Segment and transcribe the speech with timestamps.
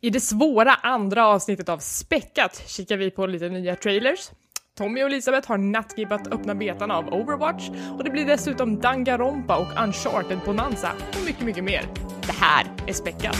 [0.00, 4.30] I det svåra andra avsnittet av Späckat kikar vi på lite nya trailers.
[4.78, 9.84] Tommy och Elisabeth har nattgibbat öppna betan av Overwatch och det blir dessutom Dangarompa och
[9.84, 11.88] Uncharted Bonanza och mycket, mycket mer.
[12.26, 13.38] Det här är Späckat.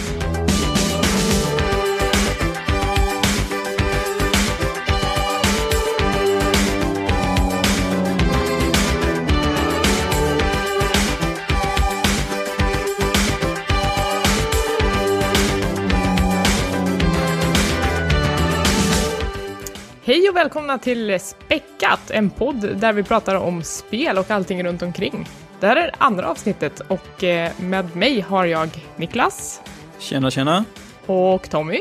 [20.11, 24.83] Hej och välkomna till Späckat, en podd där vi pratar om spel och allting runt
[24.83, 25.29] omkring.
[25.61, 29.61] Det här är andra avsnittet och eh, med mig har jag Niklas.
[29.99, 30.65] Tjena, tjena.
[31.07, 31.81] Och Tommy.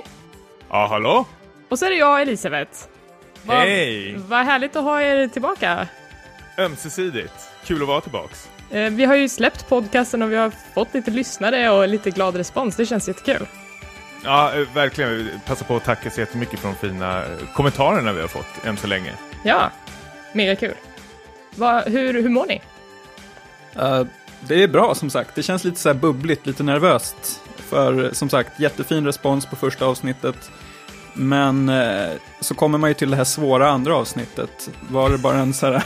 [0.70, 1.26] Ja, hallå?
[1.70, 2.72] Och så är det jag, Elisabeth.
[3.44, 4.16] Vad, Hej!
[4.18, 5.88] Vad härligt att ha er tillbaka.
[6.58, 7.50] Ömsesidigt.
[7.66, 8.50] Kul att vara tillbaks.
[8.72, 12.36] Eh, vi har ju släppt podcasten och vi har fått lite lyssnare och lite glad
[12.36, 12.76] respons.
[12.76, 13.48] Det känns jättekul.
[14.24, 15.30] Ja, eh, verkligen.
[15.46, 18.78] Passa på att tacka så jättemycket för de fina eh, kommentarerna vi har fått än
[18.78, 19.14] så länge.
[19.44, 19.72] Ja,
[20.34, 20.74] mega kul.
[21.56, 22.62] Va, hur, hur mår ni?
[23.80, 24.08] Uh,
[24.42, 25.36] det är bra som sagt.
[25.36, 27.42] Det känns lite så här bubbligt, lite nervöst.
[27.58, 30.52] För som sagt, jättefin respons på första avsnittet.
[31.14, 34.70] Men uh, så kommer man ju till det här svåra andra avsnittet.
[34.90, 35.84] Var det bara en så här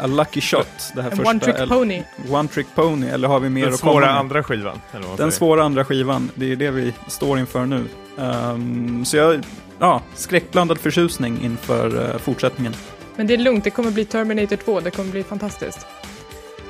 [0.00, 0.92] a lucky shot.
[0.94, 2.02] Det här en första, one trick pony.
[2.30, 4.16] One trick pony, eller har vi mer Den att komma svåra med?
[4.16, 4.80] andra skivan.
[5.16, 7.84] Den svåra andra skivan, det är det vi står inför nu.
[8.16, 9.44] Um, så jag,
[9.78, 12.74] ja, skräckblandad förtjusning inför uh, fortsättningen.
[13.16, 15.86] Men det är lugnt, det kommer bli Terminator 2, det kommer bli fantastiskt.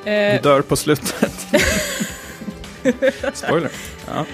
[0.04, 1.46] Vi eh, dör på slutet.
[3.32, 3.70] Spoiler.
[4.06, 4.24] Ja.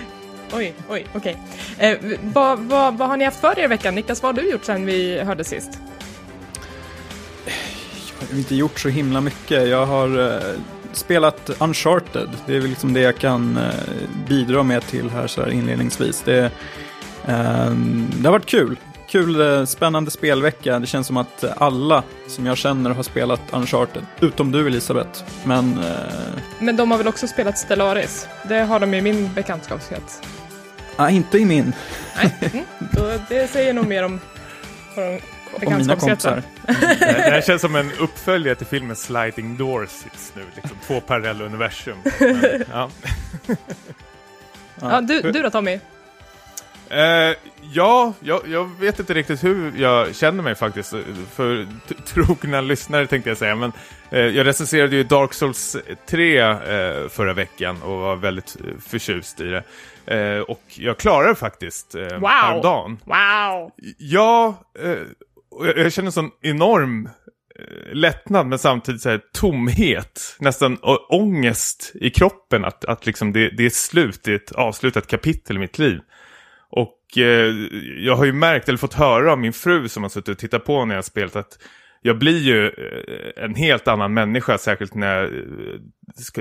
[0.53, 1.36] Oj, oj, okej.
[1.77, 1.91] Okay.
[1.91, 3.94] Eh, vad, vad, vad har ni haft för er i veckan?
[3.94, 5.78] Niklas, vad har du gjort sen vi hörde sist?
[8.32, 9.68] Inte gjort så himla mycket.
[9.68, 10.60] Jag har eh,
[10.92, 12.28] spelat Uncharted.
[12.46, 13.62] Det är väl liksom det jag kan eh,
[14.28, 16.22] bidra med till här så här inledningsvis.
[16.24, 16.44] Det,
[17.26, 17.70] eh,
[18.18, 18.76] det har varit kul.
[19.08, 20.78] Kul, eh, spännande spelvecka.
[20.78, 24.03] Det känns som att alla som jag känner har spelat Uncharted.
[24.20, 25.24] Utom du Elisabeth.
[25.44, 25.80] Men,
[26.58, 28.28] Men de har väl också spelat Stellaris?
[28.48, 30.20] Det har de i min bekantskapskrets.
[30.97, 31.72] Nej, inte i min.
[32.16, 32.64] Nej, mm.
[33.28, 34.20] Det säger nog mer om
[35.53, 36.42] och mina kompisar.
[36.66, 39.91] det, här, känns som en uppföljare till filmen Sliding Doors
[40.34, 41.98] nu, liksom två parallella universum.
[42.20, 42.91] Men, ja.
[44.81, 45.81] ja, du, du då Tommy?
[46.92, 47.36] Uh,
[47.72, 50.94] ja, jag, jag, vet inte riktigt hur jag känner mig faktiskt,
[51.34, 51.66] för
[52.06, 53.72] trogna lyssnare tänkte jag säga, men
[54.12, 55.76] uh, jag recenserade ju Dark Souls
[56.06, 60.42] 3 uh, eh, förra veckan och var väldigt förtjust i det.
[60.42, 62.28] och jag klarade det faktiskt uh, wow.
[62.28, 62.98] häromdagen.
[63.04, 63.72] Wow!
[63.98, 64.54] Ja,
[65.66, 67.06] jag, jag känner sån enorm
[67.58, 73.50] eh, lättnad men samtidigt så här tomhet, nästan ångest i kroppen att, att liksom det,
[73.50, 76.00] det är slut, det är ett avslutat kapitel i mitt liv.
[76.70, 77.54] Och eh,
[77.98, 80.64] jag har ju märkt, eller fått höra av min fru som har suttit och tittat
[80.64, 81.58] på när jag har spelat att
[82.02, 85.24] jag blir ju eh, en helt annan människa, särskilt när jag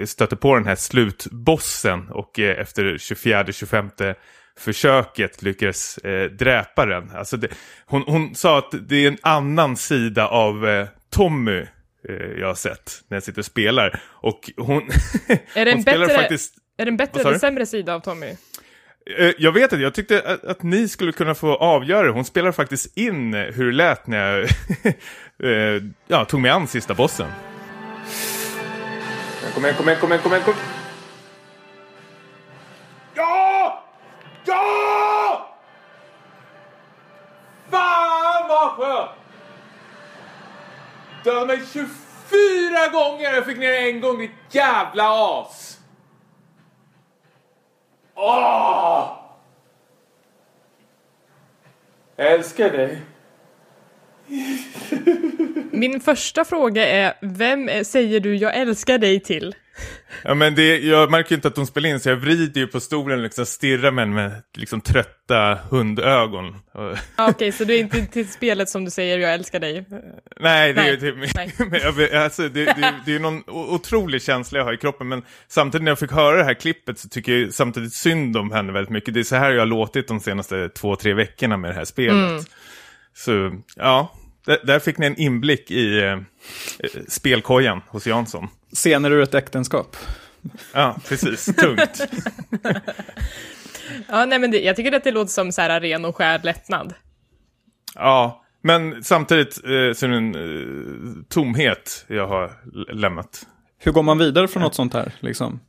[0.02, 4.16] eh, stöter på den här slutbossen och eh, efter 24-25
[4.58, 7.12] försöket lyckades eh, dräpa den.
[7.16, 7.48] Alltså det,
[7.86, 11.60] hon, hon sa att det är en annan sida av eh, Tommy
[12.10, 14.02] eh, jag har sett när jag sitter och spelar.
[14.06, 14.82] Och hon,
[15.54, 16.54] är det en bättre, faktiskt...
[16.78, 18.36] Är det en bättre eller sämre sida av Tommy?
[19.18, 22.12] Eh, jag vet inte, jag tyckte att, att, ni skulle kunna få avgöra.
[22.12, 24.44] Hon spelar faktiskt in hur det lät när jag
[25.78, 27.28] eh, ja, tog mig an sista bossen.
[29.54, 30.77] Kom igen, kom igen, kom igen, kom igen, kom igen.
[41.28, 43.34] Döda mig 24 gånger!
[43.34, 45.04] Jag fick ner en gång, ditt jävla
[45.40, 45.80] as!
[48.16, 49.18] Åh!
[52.16, 53.02] Jag älskar dig.
[55.72, 59.56] Min första fråga är, vem säger du jag älskar dig till?
[60.24, 62.80] Ja, men det, jag märker inte att de spelar in så jag vrider ju på
[62.80, 66.56] stolen och liksom stirrar med med liksom trötta hundögon.
[66.74, 69.86] Ah, Okej, okay, så det är inte till spelet som du säger jag älskar dig?
[70.40, 70.92] Nej, det Nej.
[70.92, 75.24] är till, alltså, det, det, det är någon otrolig känsla jag har i kroppen, men
[75.48, 78.74] samtidigt när jag fick höra det här klippet så tycker jag samtidigt synd om henne
[78.74, 79.14] väldigt mycket.
[79.14, 81.86] Det är så här jag har låtit de senaste två, tre veckorna med det här
[81.86, 82.32] spelet.
[82.32, 82.44] Mm.
[83.14, 84.14] Så, ja,
[84.64, 86.20] där fick ni en inblick i eh,
[87.08, 88.48] spelkojan hos Jansson.
[88.74, 89.96] Scener ur ett äktenskap.
[90.74, 91.46] Ja, precis.
[91.56, 92.08] Tungt.
[94.08, 96.40] ja, nej, men det, jag tycker att det låter som så här ren och skär
[96.44, 96.94] lättnad.
[97.96, 102.52] Ja, men samtidigt eh, så är det en eh, tomhet jag har
[102.94, 103.46] lämnat.
[103.80, 105.12] Hur går man vidare från något sånt här?
[105.20, 105.60] Liksom?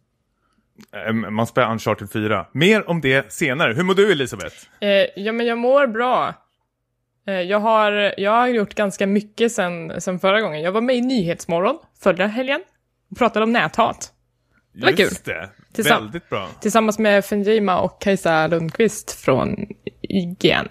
[1.07, 2.47] Eh, Man spelar Uncharted 4.
[2.53, 3.73] Mer om det senare.
[3.73, 4.57] Hur mår du Elisabeth?
[4.81, 6.35] Eh, ja, men jag mår bra.
[7.27, 10.63] Eh, jag, har, jag har gjort ganska mycket sen, sen förra gången.
[10.63, 12.61] Jag var med i Nyhetsmorgon förra helgen
[13.11, 14.13] och pratade om näthat.
[14.73, 15.35] Det var Just kul.
[15.35, 15.51] det.
[15.73, 16.49] Tillsamm- Väldigt bra.
[16.61, 19.57] Tillsammans med Fenjima och Kajsa Lundqvist från
[20.03, 20.69] IGN.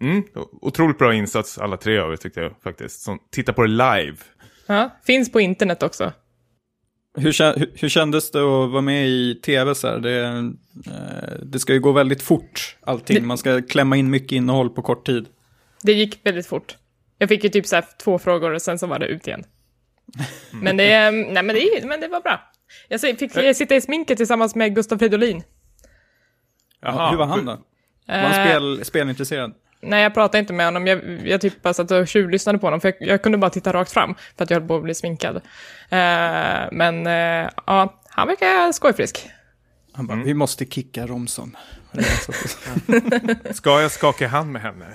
[0.00, 0.22] Mm.
[0.60, 3.00] Otroligt bra insats alla tre av er tyckte jag faktiskt.
[3.00, 4.16] Som tittar på det live.
[4.66, 6.12] Ja, finns på internet också.
[7.18, 9.98] Hur, hur, hur kändes det att vara med i tv så här?
[9.98, 10.42] Det, eh,
[11.42, 13.16] det ska ju gå väldigt fort allting.
[13.20, 15.26] Det- Man ska klämma in mycket innehåll på kort tid.
[15.82, 16.76] Det gick väldigt fort.
[17.18, 19.44] Jag fick ju typ så här två frågor och sen så var det ut igen.
[20.52, 22.40] Men det, nej, men det, men det var bra.
[22.88, 25.42] Jag fick sitta i sminket tillsammans med Gustav Fridolin.
[26.80, 27.10] Jaha.
[27.10, 27.52] Hur var han då?
[28.06, 29.54] Var han Eh, spel, spelintresserad?
[29.80, 30.86] Nej, jag pratade inte med honom.
[30.86, 33.72] Jag, jag typ bara satt och tjuvlyssnade på honom, för jag, jag kunde bara titta
[33.72, 35.36] rakt fram, för att jag höll på att bli sminkad.
[35.36, 35.40] Eh,
[36.72, 39.28] men eh, ja, han verkar skojfrisk.
[39.96, 40.26] Han bara, Mm.
[40.26, 41.56] vi måste kicka Romson.
[43.50, 44.86] Ska jag skaka hand med henne?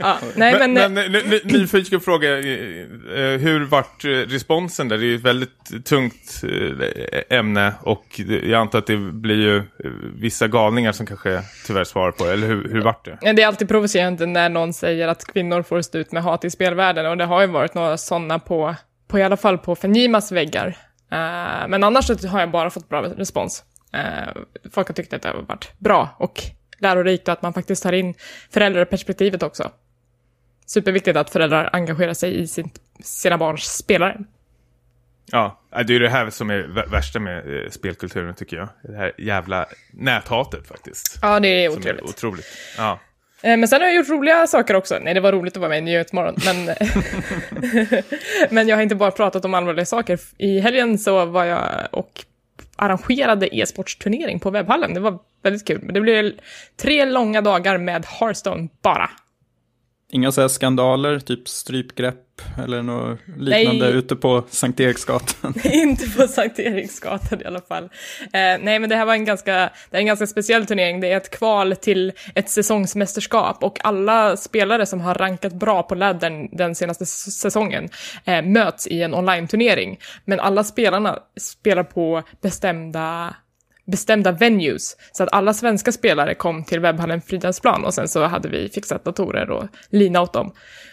[0.00, 4.88] Ja, nej, men, men, men n- n- nyfiken fråga, eh, eh, hur vart eh, responsen
[4.88, 4.98] där?
[4.98, 6.42] Det är ju ett väldigt tungt
[7.30, 9.90] eh, ämne och jag antar att det blir ju eh,
[10.20, 13.18] vissa galningar som kanske tyvärr svarar på det, eller hur, hur vart det?
[13.22, 16.44] eh, det är alltid provocerande när någon säger att kvinnor får stå ut med hat
[16.44, 18.74] i spelvärlden, och det har ju varit några sådana på,
[19.08, 20.76] på i alla fall på Fenjimas väggar.
[21.10, 23.64] Eh, men annars har jag bara fått bra respons.
[23.92, 24.42] Eh,
[24.72, 26.42] folk har tyckt att det har varit bra och
[26.78, 28.14] lärorikt och att man faktiskt tar in
[28.50, 29.70] föräldraperspektivet också.
[30.66, 32.70] Superviktigt att föräldrar engagerar sig i sin,
[33.00, 34.18] sina barns spelare.
[35.30, 38.68] Ja, det är det här som är vä- värsta med eh, spelkulturen tycker jag.
[38.82, 41.18] Det här jävla näthatet faktiskt.
[41.22, 42.46] Ja, det är Som är otroligt.
[42.78, 42.98] Ja.
[43.42, 44.98] Eh, Men sen har jag gjort roliga saker också.
[45.02, 46.74] Nej, det var roligt att vara med i Nyhetsmorgon, men...
[48.50, 50.18] men jag har inte bara pratat om allvarliga saker.
[50.38, 52.24] I helgen så var jag och
[52.76, 54.94] arrangerade e-sportsturnering på webbhallen.
[54.94, 55.80] Det var väldigt kul.
[55.82, 56.32] Men det blev
[56.76, 59.10] tre långa dagar med Hearthstone bara.
[60.12, 62.22] Inga så skandaler, typ strypgrepp
[62.64, 63.94] eller något liknande Nej.
[63.94, 65.54] ute på Sankt Eriksgatan.
[65.64, 67.84] inte på Sankt Eriksgatan i alla fall.
[68.22, 71.00] Eh, nej, men det här var en ganska, det är en ganska speciell turnering.
[71.00, 75.94] Det är ett kval till ett säsongsmästerskap och alla spelare som har rankat bra på
[75.94, 77.88] laddern den senaste säsongen
[78.24, 79.98] eh, möts i en online-turnering.
[80.24, 83.34] Men alla spelarna spelar på bestämda
[83.86, 84.96] bestämda venues.
[85.12, 89.04] Så att alla svenska spelare kom till webbhallen Fridhemsplan och sen så hade vi fixat
[89.04, 90.52] datorer och lina åt dem.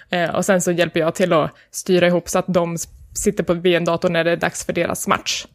[0.09, 2.77] Eh, och sen så hjälper jag till att styra ihop så att de
[3.15, 3.53] sitter på
[3.85, 5.45] dator när det är dags för deras match.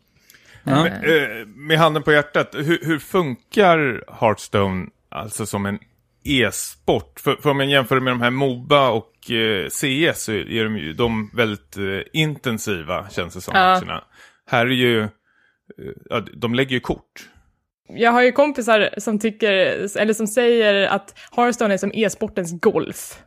[0.64, 0.82] Ja.
[0.82, 5.78] Men, eh, med handen på hjärtat, hur, hur funkar Hearthstone alltså som en
[6.24, 7.20] e-sport?
[7.20, 10.76] För, för om jag jämför med de här Moba och eh, CS så är de
[10.78, 13.60] ju de väldigt eh, intensiva känns det som Ja.
[13.60, 14.04] matcherna.
[14.50, 15.08] Här är ju,
[16.10, 17.28] ja, de lägger ju kort.
[17.88, 19.52] Jag har ju kompisar som tycker,
[19.98, 23.22] eller som säger att Hearthstone är som e-sportens golf.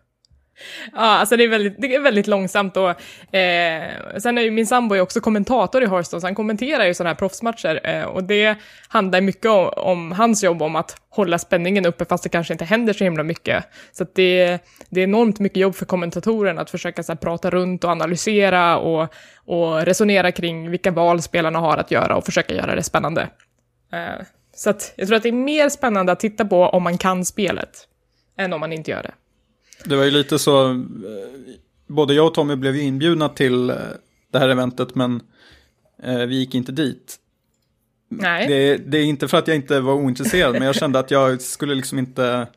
[0.94, 2.90] Ja, alltså det är väldigt, det är väldigt långsamt och
[3.36, 6.94] eh, sen är ju min sambo är också kommentator i Hearthstone, så han kommenterar ju
[6.94, 8.56] sådana här proffsmatcher eh, och det
[8.88, 12.66] handlar mycket om, om hans jobb, om att hålla spänningen uppe fast det kanske inte
[12.66, 13.64] händer så himla mycket.
[13.92, 14.60] Så att det,
[14.90, 18.78] det är enormt mycket jobb för kommentatorn att försöka så här, prata runt och analysera
[18.78, 23.22] och, och resonera kring vilka val spelarna har att göra och försöka göra det spännande.
[23.94, 24.26] Eh,
[24.56, 27.26] så att jag tror att det är mer spännande att titta på om man kan
[27.26, 27.88] spelet,
[28.38, 29.12] än om man inte gör det.
[29.86, 30.78] Det var ju lite så, eh,
[31.88, 33.76] både jag och Tommy blev ju inbjudna till eh,
[34.32, 35.22] det här eventet men
[36.04, 37.18] eh, vi gick inte dit.
[38.10, 38.48] Nej.
[38.48, 41.42] Det, det är inte för att jag inte var ointresserad men jag kände att jag
[41.42, 42.48] skulle liksom inte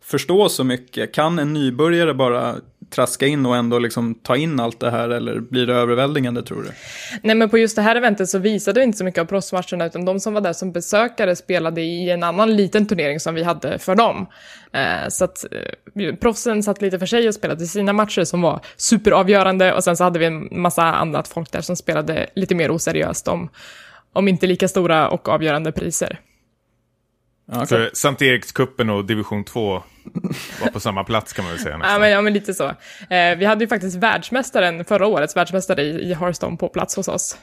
[0.00, 1.14] förstå så mycket.
[1.14, 2.56] Kan en nybörjare bara
[2.90, 6.62] traska in och ändå liksom ta in allt det här eller blir det överväldigande tror
[6.62, 6.70] du?
[7.22, 9.86] Nej, men på just det här eventet så visade vi inte så mycket av proffsmatcherna,
[9.86, 13.42] utan de som var där som besökare spelade i en annan liten turnering som vi
[13.42, 14.26] hade för dem.
[14.72, 15.44] Eh, så att
[15.96, 19.96] eh, proffsen satt lite för sig och spelade sina matcher som var superavgörande, och sen
[19.96, 23.48] så hade vi en massa annat folk där som spelade lite mer oseriöst om,
[24.12, 26.20] om inte lika stora och avgörande priser.
[27.52, 29.82] Ja, Så Sankt Erikskuppen och division 2
[30.62, 32.00] var på samma plats kan man väl säga Ja nästan.
[32.00, 32.64] men, ja, men lite så.
[33.10, 37.08] Eh, vi hade ju faktiskt världsmästaren, förra årets världsmästare i, i Hearthstone på plats hos
[37.08, 37.38] oss.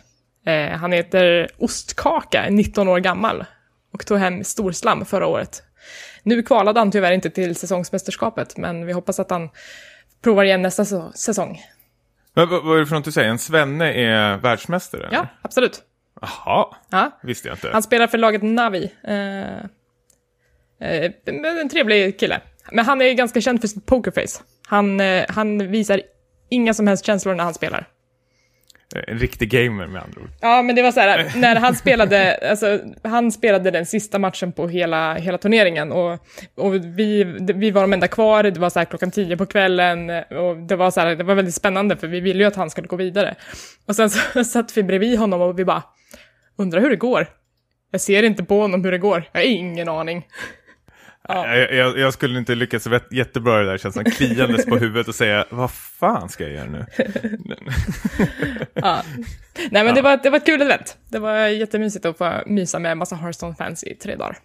[0.46, 3.46] Eh, han heter Ostkaka, är 19 år gammal
[3.94, 5.64] och tog hem storslam förra året.
[6.24, 9.50] Nu kvalade han tyvärr inte till säsongsmästerskapet, men vi hoppas att han
[10.24, 10.86] provar igen nästa
[11.16, 11.62] säsong.
[12.34, 13.30] Men, vad, vad är det för något du säger?
[13.30, 15.10] En svenne är världsmästare?
[15.12, 15.82] Ja, absolut.
[16.22, 17.20] Jaha, Ja.
[17.24, 17.70] visste jag inte.
[17.74, 18.92] Han spelar för laget Navi.
[19.04, 19.66] Eh,
[20.82, 21.12] eh,
[21.62, 22.42] en trevlig kille.
[22.72, 24.44] Men han är ganska känd för sitt pokerface.
[24.68, 26.02] Han, eh, han visar
[26.50, 27.88] inga som helst känslor när han spelar.
[29.08, 30.30] en riktig gamer med andra ord.
[30.42, 34.52] Ja, men det var så här, när han spelade, alltså, han spelade den sista matchen
[34.52, 36.20] på hela, hela turneringen och,
[36.56, 37.24] och vi,
[37.56, 40.76] vi var de enda kvar, det var så här klockan tio på kvällen och det
[40.76, 42.96] var så här, det var väldigt spännande för vi ville ju att han skulle gå
[42.96, 43.36] vidare.
[43.86, 45.84] Och sen så satt vi bredvid honom och vi bara,
[46.58, 47.28] undrar hur det går.
[47.92, 50.26] Jag ser inte på honom hur det går, jag har ingen aning.
[51.28, 51.56] Ja.
[51.56, 55.16] Jag, jag, jag, skulle inte lyckas jättebra i det där känslan, kliandes på huvudet och
[55.16, 56.86] säga vad fan ska jag göra nu?
[58.74, 59.04] ja.
[59.56, 59.94] Nej men ja.
[59.94, 60.98] det, var, det var ett kul event.
[61.10, 64.38] Det var jättemysigt att få mysa med en massa Hearthstone-fans i tre dagar.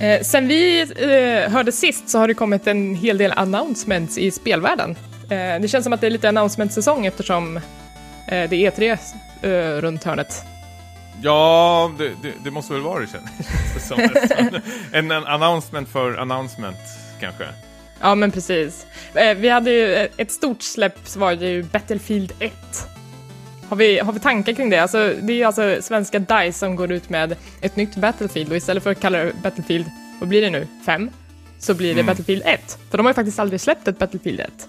[0.00, 4.30] Eh, sen vi eh, hörde sist så har det kommit en hel del announcements i
[4.30, 4.96] spelvärlden.
[5.30, 7.62] Eh, det känns som att det är lite announcement-säsong eftersom eh,
[8.26, 8.98] det är E3
[9.42, 10.42] eh, runt hörnet.
[11.22, 14.00] Ja, det, det, det, måste väl vara det känns som.
[14.92, 16.76] en, en announcement för announcement
[17.20, 17.44] kanske.
[18.00, 18.86] Ja, men precis.
[19.36, 22.52] Vi hade ju ett stort släpp så var ju Battlefield 1.
[23.68, 24.78] Har vi, har vi tankar kring det?
[24.78, 28.56] Alltså, det är ju alltså svenska DICE som går ut med ett nytt Battlefield och
[28.56, 29.86] istället för att kalla det Battlefield,
[30.20, 31.10] vad blir det nu, 5?
[31.58, 32.06] Så blir det mm.
[32.06, 32.78] Battlefield 1.
[32.90, 34.68] För de har ju faktiskt aldrig släppt ett Battlefield 1.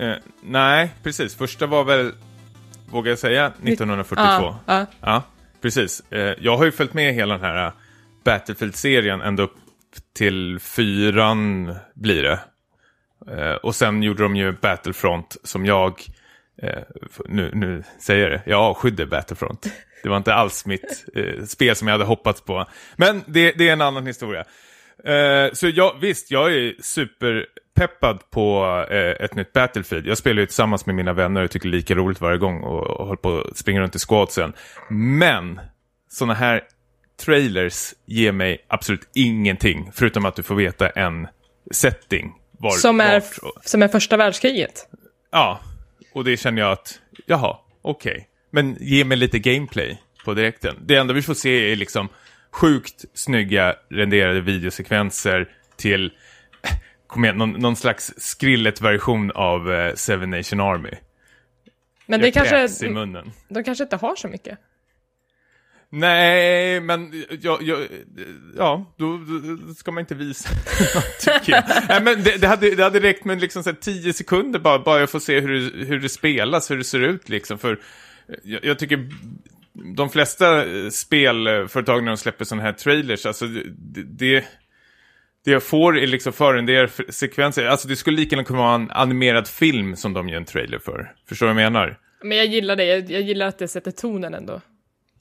[0.00, 1.34] Eh, nej, precis.
[1.34, 2.12] Första var väl,
[2.90, 4.24] vågar jag säga, 1942.
[4.24, 4.86] Ja, ja.
[5.00, 5.22] ja
[5.62, 6.02] precis.
[6.10, 7.72] Eh, jag har ju följt med hela den här eh,
[8.24, 9.56] Battlefield-serien ända upp
[10.16, 12.40] till fyran blir det.
[13.30, 16.02] Eh, och sen gjorde de ju Battlefront som jag,
[16.62, 16.82] eh,
[17.28, 19.66] nu, nu säger jag det, jag avskydde Battlefront.
[20.02, 22.66] Det var inte alls mitt eh, spel som jag hade hoppats på.
[22.96, 24.44] Men det, det är en annan historia.
[25.52, 27.46] så jag, visst, jag är super
[27.80, 30.06] peppad på eh, ett nytt Battlefield.
[30.06, 32.60] Jag spelar ju tillsammans med mina vänner och tycker det är lika roligt varje gång
[32.60, 34.52] och, och håller på att springa runt i squadsen.
[34.90, 35.60] Men
[36.08, 36.62] sådana här
[37.24, 41.28] trailers ger mig absolut ingenting förutom att du får veta en
[41.70, 42.32] setting.
[42.58, 44.88] Var, som, är, vart, som är första världskriget?
[45.30, 45.60] Ja,
[46.14, 48.12] och det känner jag att, jaha, okej.
[48.12, 48.24] Okay.
[48.50, 50.76] Men ge mig lite gameplay på direkten.
[50.86, 52.08] Det enda vi får se är liksom
[52.52, 56.12] sjukt snygga renderade videosekvenser till
[57.10, 60.94] kom igen, någon, någon slags skrillet-version av eh, Seven Nation Army.
[62.06, 63.32] Men det kanske, i munnen.
[63.48, 64.58] de kanske inte har så mycket.
[65.92, 67.76] Nej, men ja, ja,
[68.56, 70.48] ja då, då, ska man inte visa
[71.20, 71.64] tycker jag.
[71.88, 75.00] Nej, men det, det, hade, det hade räckt med liksom så tio sekunder bara, bara
[75.00, 77.58] jag får se hur det, hur det spelas, hur det ser ut liksom.
[77.58, 77.80] För
[78.42, 79.08] jag, jag tycker
[79.96, 84.44] de flesta spelföretag när de släpper sådana här trailers, alltså det, det
[85.44, 86.32] det jag får är liksom
[87.08, 87.66] sekvenser.
[87.66, 90.78] Alltså det skulle lika gärna kunna vara en animerad film som de gör en trailer
[90.78, 91.12] för.
[91.28, 91.98] Förstår du vad jag menar?
[92.22, 94.60] Men jag gillar det, jag, jag gillar att det sätter tonen ändå.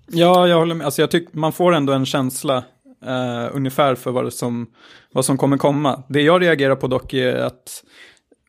[0.08, 0.86] Ja, jag håller med.
[0.86, 2.58] Alltså jag tycker man får ändå en känsla
[3.06, 4.68] uh, ungefär för vad som,
[5.12, 6.04] vad som kommer komma.
[6.10, 7.84] Det jag reagerar på dock är att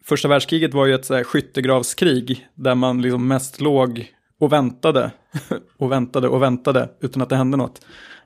[0.05, 5.11] första världskriget var ju ett så här, skyttegravskrig där man liksom mest låg och väntade
[5.79, 7.81] och väntade och väntade utan att det hände något.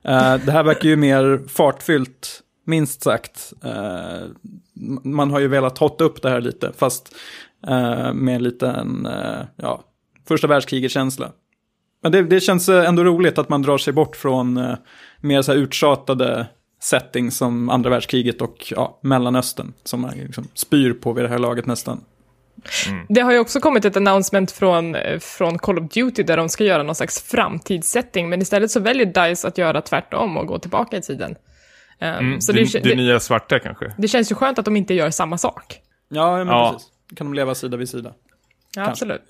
[0.07, 3.53] Uh, det här verkar ju mer fartfyllt minst sagt.
[3.63, 4.27] Eh,
[5.03, 7.15] man har ju velat hotta upp det här lite, fast
[7.67, 9.83] eh, med en liten, eh, ja,
[10.27, 11.31] första världskriget-känsla.
[12.03, 14.75] Men det, det, känns ändå roligt att man drar sig bort från eh,
[15.21, 16.47] mer så här uttjatade
[16.81, 21.39] settings som andra världskriget och ja, Mellanöstern, som man liksom spyr på vid det här
[21.39, 22.01] laget nästan.
[22.89, 23.05] Mm.
[23.09, 26.63] Det har ju också kommit ett announcement från, från Call of Duty där de ska
[26.63, 30.97] göra någon slags framtidssetting, men istället så väljer DICE att göra tvärtom och gå tillbaka
[30.97, 31.35] i tiden.
[31.99, 33.93] Um, mm, så det, det, det, nya svarta kanske?
[33.97, 35.79] Det känns ju skönt att de inte gör samma sak.
[36.09, 36.71] Ja, men ja.
[36.73, 37.17] precis.
[37.17, 38.13] kan de leva sida vid sida.
[38.75, 39.21] Ja, absolut.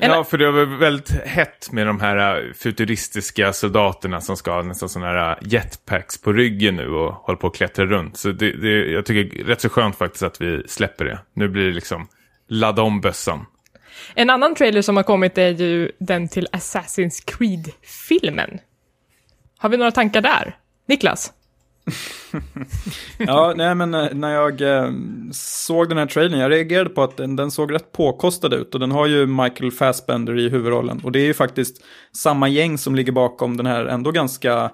[0.00, 0.10] En...
[0.10, 4.62] Ja, för det var väldigt hett med de här äh, futuristiska soldaterna som ska ha
[4.62, 8.16] nästan sådana här äh, jetpacks på ryggen nu och håller på att klättra runt.
[8.16, 11.18] Så det, det, jag tycker det är rätt så skönt faktiskt att vi släpper det.
[11.32, 12.08] Nu blir det liksom
[12.48, 13.46] ladda om bössan.
[14.14, 18.58] En annan trailer som har kommit är ju den till Assassin's Creed-filmen.
[19.58, 20.56] Har vi några tankar där?
[20.86, 21.32] Niklas?
[23.18, 24.90] Ja, nej men eh, när jag eh,
[25.32, 28.80] såg den här trailern, jag reagerade på att den, den, såg rätt påkostad ut och
[28.80, 31.00] den har ju Michael Fassbender i huvudrollen.
[31.04, 34.70] Och det är ju faktiskt samma gäng som ligger bakom den här ändå ganska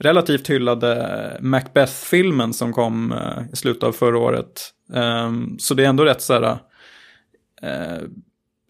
[0.00, 4.70] relativt hyllade Macbeth-filmen som kom eh, i slutet av förra året.
[4.92, 6.58] Um, så det är ändå rätt så här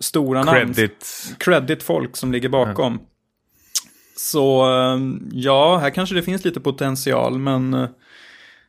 [0.00, 0.78] stora Credit.
[0.78, 1.36] namn.
[1.38, 2.92] Credit-folk som ligger bakom.
[2.92, 3.06] Mm.
[4.16, 7.88] Så ehm, ja, här kanske det finns lite potential, men eh,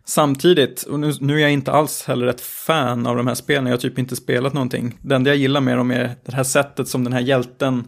[0.05, 3.65] samtidigt, och nu, nu är jag inte alls heller ett fan av de här spelen,
[3.65, 4.97] jag har typ inte spelat någonting.
[5.01, 7.87] Det enda jag gillar med dem är det här sättet som den här hjälten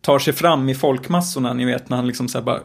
[0.00, 2.60] tar sig fram i folkmassorna, ni vet när han liksom så bara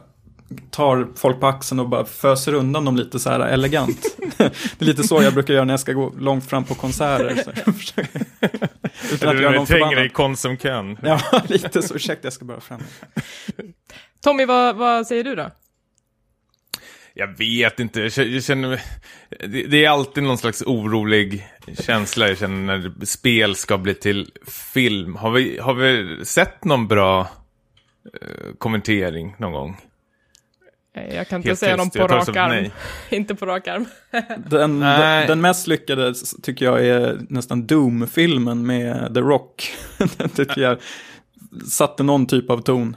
[0.70, 4.16] tar folk på axeln och bara föser undan dem lite så här elegant.
[4.36, 7.54] det är lite så jag brukar göra när jag ska gå långt fram på konserter.
[9.12, 10.12] Utan att Du göra någon tränger dig i förbannad.
[10.12, 10.98] Konsumkön.
[11.02, 11.94] Ja, lite så.
[11.94, 12.80] Ursäkta, jag ska bara fram.
[14.24, 15.50] Tommy, vad, vad säger du då?
[17.14, 18.80] Jag vet inte, jag känner,
[19.68, 21.48] det, är alltid någon slags orolig
[21.80, 24.30] känsla jag känner när spel ska bli till
[24.74, 25.16] film.
[25.16, 27.20] Har vi, har vi sett någon bra
[28.20, 29.76] eh, kommentering någon gång?
[30.96, 32.70] Eh, Jag kan inte Helt säga tyst, dem på rak som arm.
[33.10, 33.86] inte på rak arm.
[34.50, 35.18] Den, Nej.
[35.18, 39.72] den, den mest lyckade tycker jag är nästan Doom-filmen med The Rock.
[40.16, 40.78] den tycker jag
[41.70, 42.96] satte någon typ av ton.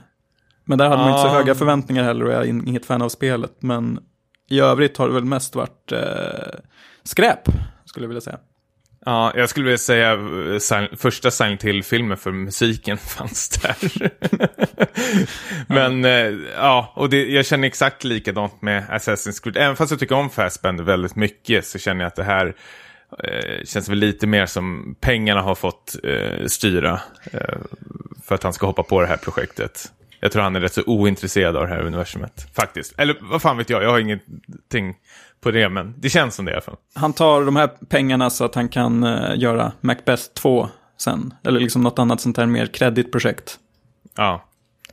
[0.68, 3.02] Men där hade man inte så höga förväntningar heller och jag är in- inget fan
[3.02, 3.52] av spelet.
[3.60, 3.98] Men
[4.50, 6.58] i övrigt har det väl mest varit eh,
[7.04, 7.40] skräp,
[7.84, 8.38] skulle jag vilja säga.
[9.04, 14.10] Ja, jag skulle vilja säga eh, första Silent Hill-filmen för musiken fanns där.
[15.66, 19.56] Men eh, ja, och det, jag känner exakt likadant med Assassin's Creed.
[19.56, 22.54] Även fast jag tycker om Fassbender väldigt mycket så känner jag att det här
[23.24, 27.00] eh, känns väl lite mer som pengarna har fått eh, styra
[27.32, 27.58] eh,
[28.24, 29.92] för att han ska hoppa på det här projektet.
[30.20, 32.98] Jag tror han är rätt så ointresserad av det här universumet, faktiskt.
[32.98, 34.94] Eller vad fan vet jag, jag har ingenting
[35.40, 36.76] på det, men det känns som det i alla fall.
[36.94, 41.34] Han tar de här pengarna så att han kan eh, göra Macbeth 2 sen.
[41.44, 43.58] Eller liksom något annat sånt här mer kreditprojekt.
[44.16, 44.44] Ja,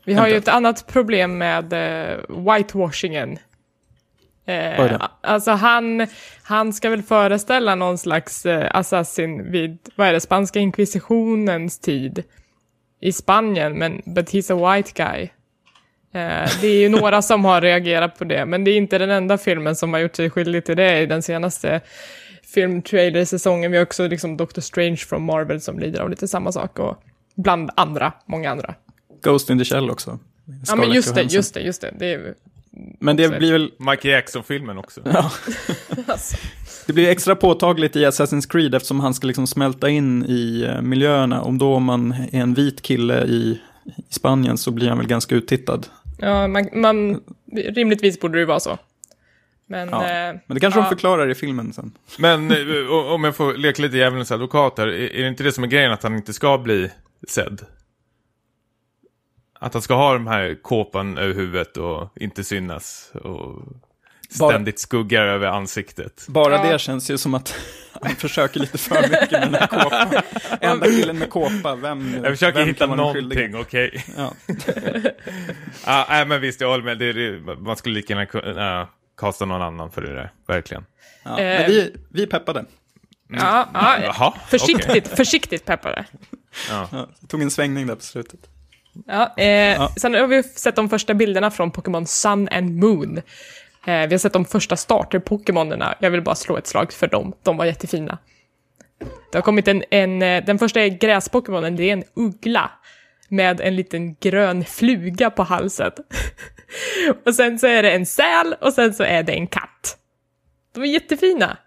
[0.06, 0.52] Vi har ju Vänta.
[0.52, 2.18] ett annat problem med eh,
[2.54, 3.38] whitewashingen.
[4.48, 6.08] Eh, alltså han,
[6.44, 12.24] han ska väl föreställa någon slags eh, assassin vid, vad är det, spanska inkvisitionens tid
[13.06, 15.22] i Spanien, men but he's a white guy.
[16.22, 19.12] Eh, det är ju några som har reagerat på det, men det är inte den
[19.12, 21.82] enda filmen som har gjort sig skyldig till det i den senaste
[22.44, 23.72] filmtrailer-säsongen.
[23.72, 27.04] Vi har också liksom Doctor Strange från Marvel som lider av lite samma sak, och
[27.36, 28.76] bland andra, många andra.
[29.22, 30.20] Ghost in the Shell också.
[30.46, 31.36] Ja, men Scarlett just det, Johansson.
[31.36, 31.94] just det, just det.
[32.00, 32.34] det är,
[33.00, 35.02] Men det blir väl Michael Jackson-filmen också.
[36.08, 36.38] alltså.
[36.88, 40.82] Det blir extra påtagligt i Assassin's Creed eftersom han ska liksom smälta in i eh,
[40.82, 41.42] miljöerna.
[41.42, 45.36] Om då man är en vit kille i, i Spanien så blir han väl ganska
[45.36, 45.88] uttittad.
[46.20, 47.22] Ja, man, man,
[47.52, 48.78] rimligtvis borde det ju vara så.
[49.68, 51.92] Men, Ja, eh, Men det kanske ja, de förklarar i filmen sen.
[52.20, 55.52] Men eh, om jag får leka lite djävulens advokat här, är är det inte det
[55.52, 56.92] som är grejen att han inte ska bli
[57.28, 57.62] sedd?
[59.60, 63.62] Att han ska ha de här kåpan över huvudet och inte synas och
[64.40, 66.26] Bara- ständigt skuggar över ansiktet.
[66.28, 66.72] Bara Ja.
[66.72, 67.56] det känns ju som att
[68.02, 70.22] han försöker lite för mycket med den här kåpan.
[70.62, 74.06] Enda killen med kåpa, vem Jag försöker vem hitta någonting, okej?
[74.18, 74.34] Ja.
[75.86, 76.98] Ja, nej, men visst, jag håller med.
[77.00, 78.88] Det, är man skulle lika gärna kunna äh,
[79.18, 80.86] kasta någon annan för det där, verkligen.
[81.24, 81.40] Ja.
[81.40, 81.60] Eh.
[81.62, 82.66] Men vi, vi peppade.
[83.30, 86.06] ja, ja, Jaha, försiktigt, försiktigt peppade.
[86.70, 88.40] Ja, det tog en svängning där på slutet.
[89.08, 93.18] Ja, eh, Sen har vi sett de första bilderna från Pokémon Sun and Moon.
[93.88, 95.96] Eh, vi har sett de första starter-Pokémonerna.
[96.00, 97.34] Jag vill bara slå ett slag för dem.
[97.44, 98.18] De var jättefina.
[99.32, 102.72] Det har kommit en, en eh, den första är gräs-Pokémonen, det är en uggla
[103.30, 105.92] med en liten grön fluga på halsen.
[107.26, 109.98] och sen så är det en säl och sen så är det en katt.
[110.74, 111.58] De är jättefina.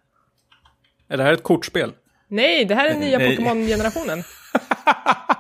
[1.09, 1.93] Är det här ett kortspel?
[2.29, 3.19] Nej, det här är nya.
[3.19, 4.25] Pokémon-generationen.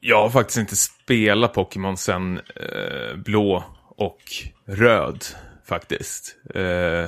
[0.00, 3.64] Jag har faktiskt inte spelat Pokémon sen eh, blå
[3.96, 4.22] och
[4.66, 5.24] röd,
[5.64, 6.36] faktiskt.
[6.54, 7.04] Eh,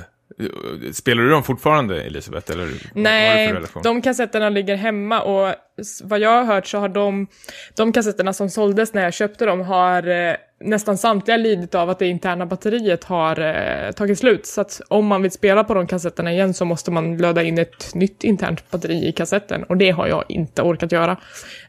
[0.93, 2.51] spelar du dem fortfarande, Elisabeth?
[2.51, 5.55] Eller Nej, de kassetterna ligger hemma och
[6.03, 7.27] vad jag har hört så har de,
[7.75, 11.99] de kassetterna som såldes när jag köpte dem har eh, nästan samtliga lidit av att
[11.99, 14.45] det interna batteriet har eh, tagit slut.
[14.45, 17.57] Så att om man vill spela på de kassetterna igen så måste man löda in
[17.57, 21.17] ett nytt internt batteri i kassetten och det har jag inte orkat göra.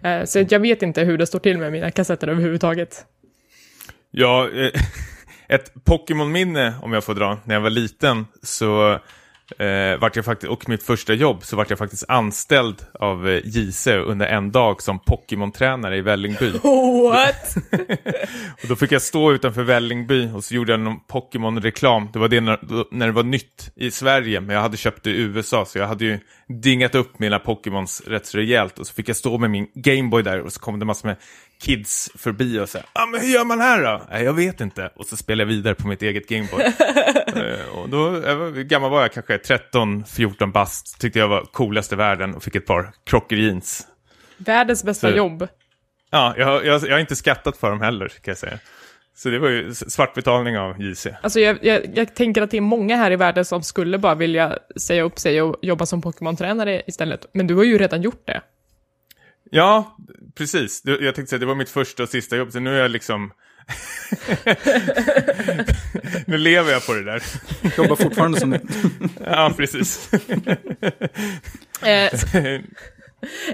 [0.02, 3.04] Eh, så jag vet inte hur det står till med mina kassetter överhuvudtaget.
[4.10, 4.70] Ja, eh,
[5.48, 8.98] ett Pokémon-minne, om jag får dra, när jag var liten, så
[9.58, 13.40] eh, vart jag faktiskt, och mitt första jobb, så vart jag faktiskt anställd av eh,
[13.44, 16.50] JC under en dag som Pokémon-tränare i Vällingby.
[17.10, 17.56] What?
[18.62, 22.08] Och då fick jag stå utanför Vällingby och så gjorde jag någon Pokémon-reklam.
[22.12, 25.10] Det var det när, när det var nytt i Sverige, men jag hade köpt det
[25.10, 28.78] i USA, så jag hade ju dingat upp mina Pokémons rätt så rejält.
[28.78, 31.16] Och så fick jag stå med min Gameboy där och så kom det massor med
[31.62, 34.02] kids förbi och sa ah, men hur gör man här då?
[34.10, 34.90] Nej, jag vet inte.
[34.96, 36.64] Och så spelade jag vidare på mitt eget Gameboy.
[37.36, 39.12] Eh, och då, hur gammal var jag?
[39.12, 41.00] Kanske 13-14 bast.
[41.00, 43.86] Tyckte jag var coolast i världen och fick ett par Crocker jeans.
[44.36, 45.48] Världens bästa Så- jobb.
[46.10, 48.58] Ja, jag, jag, jag har inte skattat för dem heller, kan jag säga.
[49.16, 51.06] Så det var ju svartbetalning av JC.
[51.22, 54.14] Alltså jag, jag, jag tänker att det är många här i världen som skulle bara
[54.14, 57.26] vilja säga upp sig och jobba som Pokémon-tränare istället.
[57.32, 58.40] Men du har ju redan gjort det.
[59.54, 59.96] Ja,
[60.38, 60.82] precis.
[60.82, 62.90] Det- Jag tänkte säga det var mitt första och sista jobb, så nu är jag
[62.90, 63.32] liksom...
[66.26, 67.22] nu lever jag på det där.
[67.78, 68.52] Jobbar fortfarande som
[69.26, 70.10] Ja, precis.
[71.82, 72.10] Eh,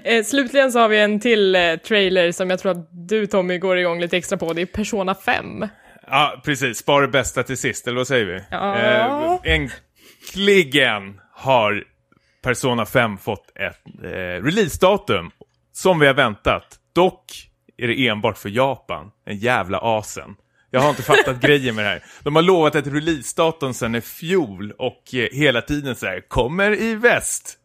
[0.14, 3.58] eh, slutligen så har vi en till eh, trailer som jag tror att du Tommy
[3.58, 4.52] går igång lite extra på.
[4.52, 5.68] Det är Persona 5.
[6.06, 6.78] Ja, precis.
[6.78, 8.40] Spara det bästa till sist, eller vad säger vi?
[8.50, 8.78] Ja.
[8.78, 11.84] Eh, äntligen har
[12.42, 15.30] Persona 5 fått ett eh, releasedatum
[15.72, 16.78] som vi har väntat.
[16.92, 19.10] Dock är det enbart för Japan.
[19.26, 20.36] En jävla asen.
[20.70, 22.02] Jag har inte fattat grejen med det här.
[22.22, 26.80] De har lovat ett releasedatum sedan i fjol och eh, hela tiden så här, kommer
[26.80, 27.56] i väst.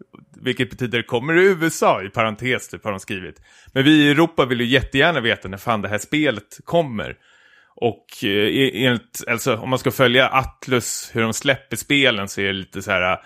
[0.41, 3.41] Vilket betyder kommer i USA, i parentes typ har de skrivit.
[3.73, 7.15] Men vi i Europa vill ju jättegärna veta när fan det här spelet kommer.
[7.75, 12.45] Och eh, enligt, alltså, om man ska följa Atlus, hur de släpper spelen så är
[12.45, 13.19] det lite så här...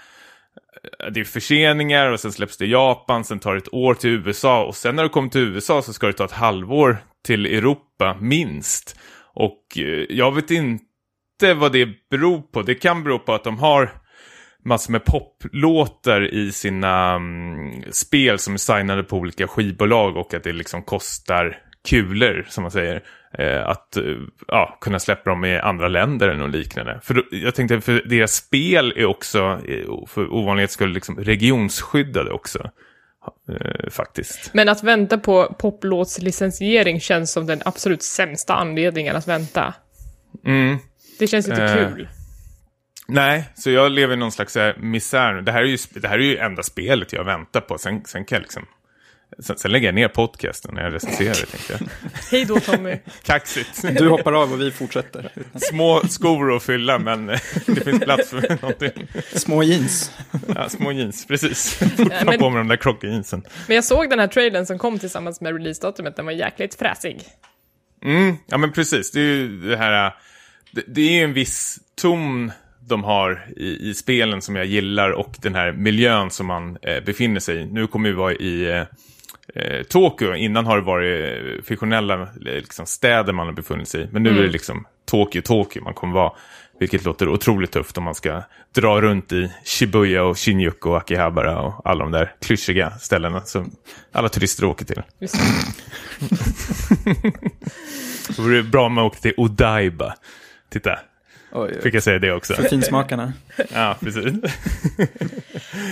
[1.12, 4.10] Det är förseningar och sen släpps det i Japan, sen tar det ett år till
[4.10, 7.46] USA och sen när det kommer till USA så ska det ta ett halvår till
[7.46, 9.00] Europa, minst.
[9.34, 12.62] Och eh, jag vet inte vad det beror på.
[12.62, 13.92] Det kan bero på att de har
[14.66, 20.44] massor med poplåtar i sina um, spel som är signade på olika skivbolag och att
[20.44, 21.58] det liksom kostar
[21.90, 23.04] kulor, som man säger,
[23.66, 24.04] att eh,
[24.48, 27.00] ja, kunna släppa dem i andra länder eller något liknande.
[27.04, 32.70] För jag tänkte, för deras spel är också, eh, för ovanlighet skulle liksom regionsskyddade också,
[33.50, 34.54] eh, faktiskt.
[34.54, 39.74] Men att vänta på poplåtslicensiering känns som den absolut sämsta anledningen att vänta.
[40.46, 40.78] Mm.
[41.20, 42.08] Det känns inte Eh, kul.
[43.08, 45.42] Nej, så jag lever i någon slags misär nu.
[45.42, 47.78] Det här är ju, det här är ju enda spelet jag väntar på.
[47.78, 48.66] Sen, sen kan jag liksom...
[49.40, 52.12] Sen, sen lägger jag ner podcasten när jag recenserar det, tänkte jag.
[52.32, 52.96] Hej då Tommy.
[53.24, 53.82] Kaxigt.
[53.98, 55.32] Du hoppar av och vi fortsätter.
[55.56, 59.08] Små skor att fylla, men eh, det finns plats för någonting.
[59.34, 60.12] Små jeans.
[60.56, 61.74] Ja, små jeans, precis.
[61.80, 63.44] Fortfarande men- på med de där krockjeansen.
[63.68, 67.22] Men jag såg den här trailern som kom tillsammans med releasedatumet, den var jäkligt fräsig.
[68.04, 69.12] Mm, ja men precis.
[69.12, 70.06] Det är ju det här...
[70.08, 70.12] äh,
[70.72, 72.52] Det, det är ju en viss ton
[72.88, 77.04] de har i, i spelen som jag gillar och den här miljön som man eh,
[77.04, 77.66] befinner sig i.
[77.66, 78.84] Nu kommer vi vara i eh,
[79.56, 80.36] eh, Tokyo.
[80.36, 84.08] Innan har det varit eh, fiktionella eh, liksom, städer man har befunnit sig i.
[84.12, 86.32] Men nu är det liksom Tokyo, Tokyo man kommer vara.
[86.80, 88.44] Vilket låter otroligt tufft om man ska
[88.76, 93.72] dra runt i Shibuya och Shinjuku och Akihabara och alla de där klyschiga ställena som
[94.12, 95.02] alla turister åker till.
[95.20, 95.36] Just
[98.28, 100.14] Det vore bra om man åkte till Odaiba.
[100.70, 101.00] Titta,
[101.52, 101.82] Oj, oj.
[101.82, 102.54] fick jag säga det också.
[102.54, 103.34] För finsmakarna.
[103.74, 104.34] Ja, precis.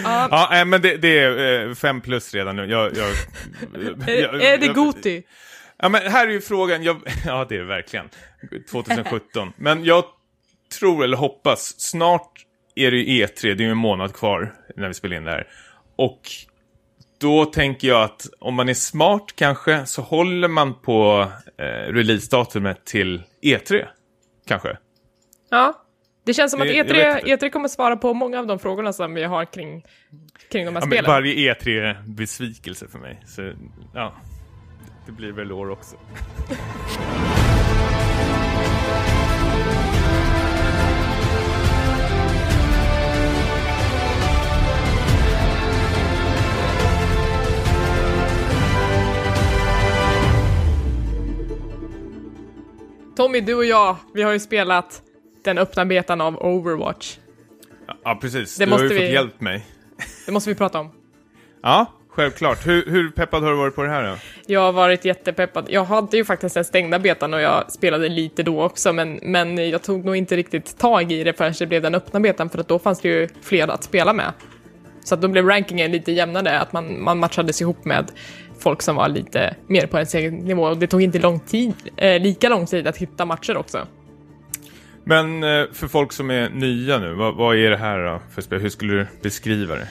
[0.04, 2.66] ja, nej, men det, det är eh, fem plus redan nu.
[2.66, 3.10] Jag, jag,
[4.10, 5.24] Är, är det Goti?
[5.78, 6.84] Ja, men här är ju frågan.
[6.84, 8.10] Jag, ja, det är det verkligen.
[8.72, 9.54] 2017.
[9.58, 10.04] Men jag
[10.80, 12.32] tror, eller hoppas, snart
[12.76, 13.42] är det ju E3.
[13.42, 15.48] Det är ju en månad kvar när vi spelar in det här.
[15.96, 16.22] Och
[17.20, 22.86] då tänker jag att om man är smart kanske så håller man på eh, releasedatumet
[22.86, 23.86] till E3.
[24.48, 24.78] Kanske.
[25.50, 25.84] Ja.
[26.24, 27.46] Det känns som att jag E3, vet inte.
[27.46, 29.86] E3 kommer svara på många av de frågorna som vi har kring,
[30.52, 31.06] kring de här Ja, spelen.
[31.12, 33.22] varje E3 är besvikelse för mig.
[33.26, 33.54] Så
[33.94, 34.14] ja,
[35.06, 35.96] det blir väl år också.
[53.16, 55.02] Tommy, du och jag, vi har ju spelat
[55.48, 57.18] den öppna betan av Overwatch.
[58.04, 58.58] Ja, precis.
[58.58, 59.66] Det du har ju måste fått vi- hjälpt mig.
[60.26, 60.92] Det måste vi prata om.
[61.64, 62.68] Ja, självklart.
[62.68, 64.16] Hur, hur peppad har du varit på det här då?
[64.48, 65.66] Jag har varit jättepeppad.
[65.70, 69.70] Jag hade ju faktiskt den stängda betan och jag spelade lite då också, men, men
[69.70, 72.60] jag tog nog inte riktigt tag i det förrän det blev den öppna betan, för
[72.60, 74.34] att då fanns det ju fler att spela med.
[75.04, 78.12] Så att då blev rankingen lite jämnare, att man, man matchades ihop med
[78.60, 80.64] folk som var lite mer på ens egen nivå.
[80.64, 83.88] Och det tog inte lång tid, eh, lika lång tid att hitta matcher också.
[85.08, 88.42] Men eh, för folk som är nya nu, vad, vad är det här då för
[88.42, 88.62] spel?
[88.62, 89.88] Hur skulle du beskriva det?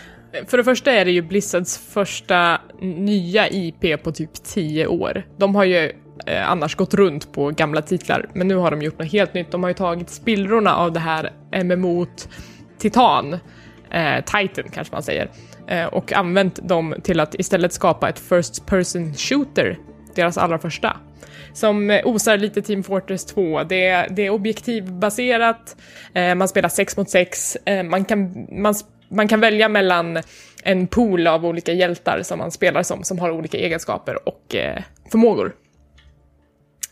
[0.48, 5.26] För det första är det ju Blizzards första nya IP på typ 10 år.
[5.36, 5.92] De har ju
[6.26, 9.50] eh, annars gått runt på gamla titlar, men nu har de gjort något helt nytt.
[9.50, 13.32] De har ju tagit spillrorna av det här MMO-Titan,
[13.90, 15.30] eh, Titan kanske man säger,
[15.68, 19.78] eh, och använt dem till att istället skapa ett First Person Shooter,
[20.14, 20.96] deras allra första.
[21.56, 23.62] Som eh, osar lite Team Fortress 2.
[23.64, 25.76] Det är, det är objektivbaserat,
[26.14, 28.74] eh, man spelar 6 mot 6, eh, man, kan, man,
[29.08, 30.22] man kan välja mellan
[30.62, 34.82] en pool av olika hjältar som man spelar som, som har olika egenskaper och eh,
[35.10, 35.54] förmågor.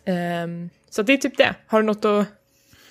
[0.06, 1.54] Ehm, så det är typ det.
[1.66, 2.26] Har du något att...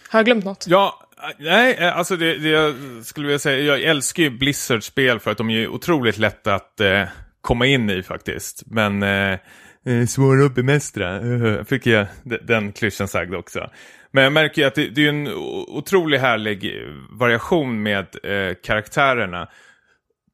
[0.10, 0.66] Har jag glömt något?
[0.68, 1.08] Ja,
[1.40, 5.38] nej, eh, alltså det, det jag skulle vilja säga, jag älskar ju Blizzard-spel för att
[5.38, 7.04] de är otroligt lätta att eh,
[7.42, 8.64] komma in i faktiskt.
[8.66, 9.40] Men eh,
[9.86, 13.70] eh svåra att bemästra, uh, eh, fick jag den klyschan sagd också.
[14.12, 15.28] Men jag märker ju att det, det är en
[15.68, 16.74] otroligt härlig
[17.10, 19.50] variation med eh, karaktärerna.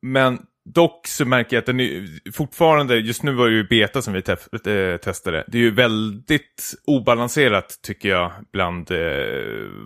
[0.01, 0.39] Men
[0.73, 4.13] Dock så märker jag att den är fortfarande, just nu var det ju beta som
[4.13, 8.97] vi tef, äh, testade, det är ju väldigt obalanserat tycker jag bland äh,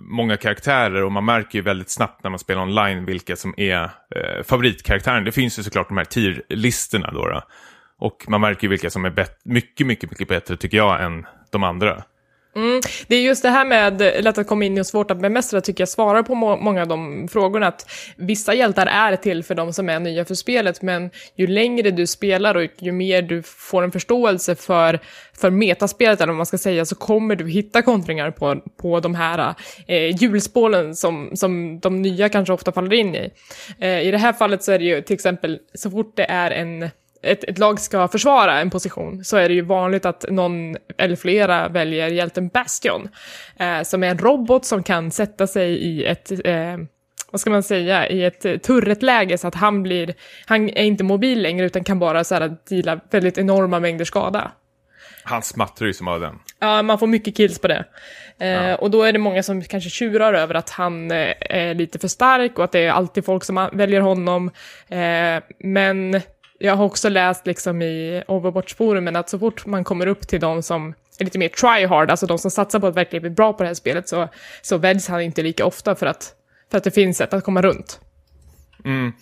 [0.00, 3.82] många karaktärer och man märker ju väldigt snabbt när man spelar online vilka som är
[3.82, 5.24] äh, favoritkaraktären.
[5.24, 7.42] Det finns ju såklart de här tier-listorna då, då,
[8.04, 11.64] och man märker ju vilka som är mycket, mycket, mycket bättre tycker jag än de
[11.64, 12.04] andra.
[12.56, 12.80] Mm.
[13.06, 15.60] Det är just det här med lätt att komma in i och svårt att bemästra
[15.60, 17.66] tycker jag svarar på må många av de frågorna.
[17.66, 21.90] Att vissa hjältar är till för de som är nya för spelet, men ju längre
[21.90, 25.00] du spelar och ju mer du får en förståelse för,
[25.40, 29.14] för metaspelet, eller vad man ska säga, så kommer du hitta kontringar på, på de
[29.14, 29.54] här
[29.86, 33.30] eh, hjulspålen som, som de nya kanske ofta faller in i.
[33.78, 36.50] Eh, I det här fallet så är det ju till exempel så fort det är
[36.50, 36.90] en
[37.24, 41.16] ett, ett, lag ska försvara en position så är det ju vanligt att någon eller
[41.16, 43.08] flera väljer hjälten Bastion,
[43.56, 46.76] eh, som är en robot som kan sätta sig i ett eh,
[47.30, 50.14] vad ska man säga, i ett turretläge så att han blir,
[50.46, 54.52] han är inte mobil längre utan kan bara så här deala väldigt enorma mängder skada.
[55.22, 56.38] Han smattrar ju som av den.
[56.58, 57.84] Ja, man får mycket kills på det.
[58.38, 58.76] Eh, ja.
[58.76, 62.08] Och då är det många som kanske tjurar över att han eh, är lite för
[62.08, 64.50] stark och att det är alltid folk som väljer honom.
[64.88, 66.20] Eh, men
[66.58, 70.62] jag har också läst liksom i Overwatch-forumen att så fort man kommer upp till de
[70.62, 73.62] som är lite mer try-hard, alltså de som satsar på att verkligen bli bra på
[73.62, 74.28] det här spelet, så,
[74.62, 76.34] så väljs han inte lika ofta för att,
[76.70, 78.00] för att det finns sätt att komma runt.
[78.84, 79.12] Mm.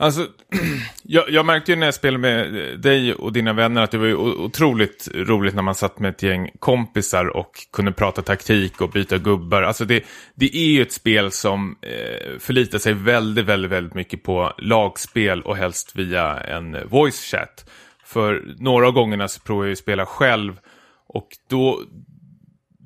[0.00, 0.26] Alltså,
[1.02, 3.98] jag, jag, märkte ju när jag spelade med eh, dig och dina vänner att det
[3.98, 8.80] var ju otroligt roligt när man satt med ett gäng kompisar och kunde prata taktik
[8.80, 9.62] och byta gubbar.
[9.62, 14.22] Alltså det, det är ju ett spel som eh, förlitar sig väldigt, väldigt, väldigt mycket
[14.22, 17.70] på lagspel och helst via en voice chat.
[18.04, 20.58] För några av gångerna så provade jag ju spela själv
[21.08, 21.80] och då,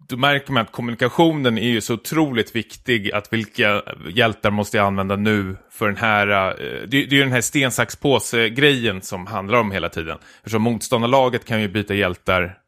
[0.08, 3.12] då märker man att kommunikationen är ju så otroligt viktig.
[3.12, 3.82] Att vilka
[4.14, 6.28] hjältar måste jag använda nu för den här...
[6.28, 10.18] Uh, det, det, är ju den här sten, sax, påse-grejen som handlar om hela tiden.
[10.36, 12.58] Eftersom motståndarlaget kan ju byta hjältar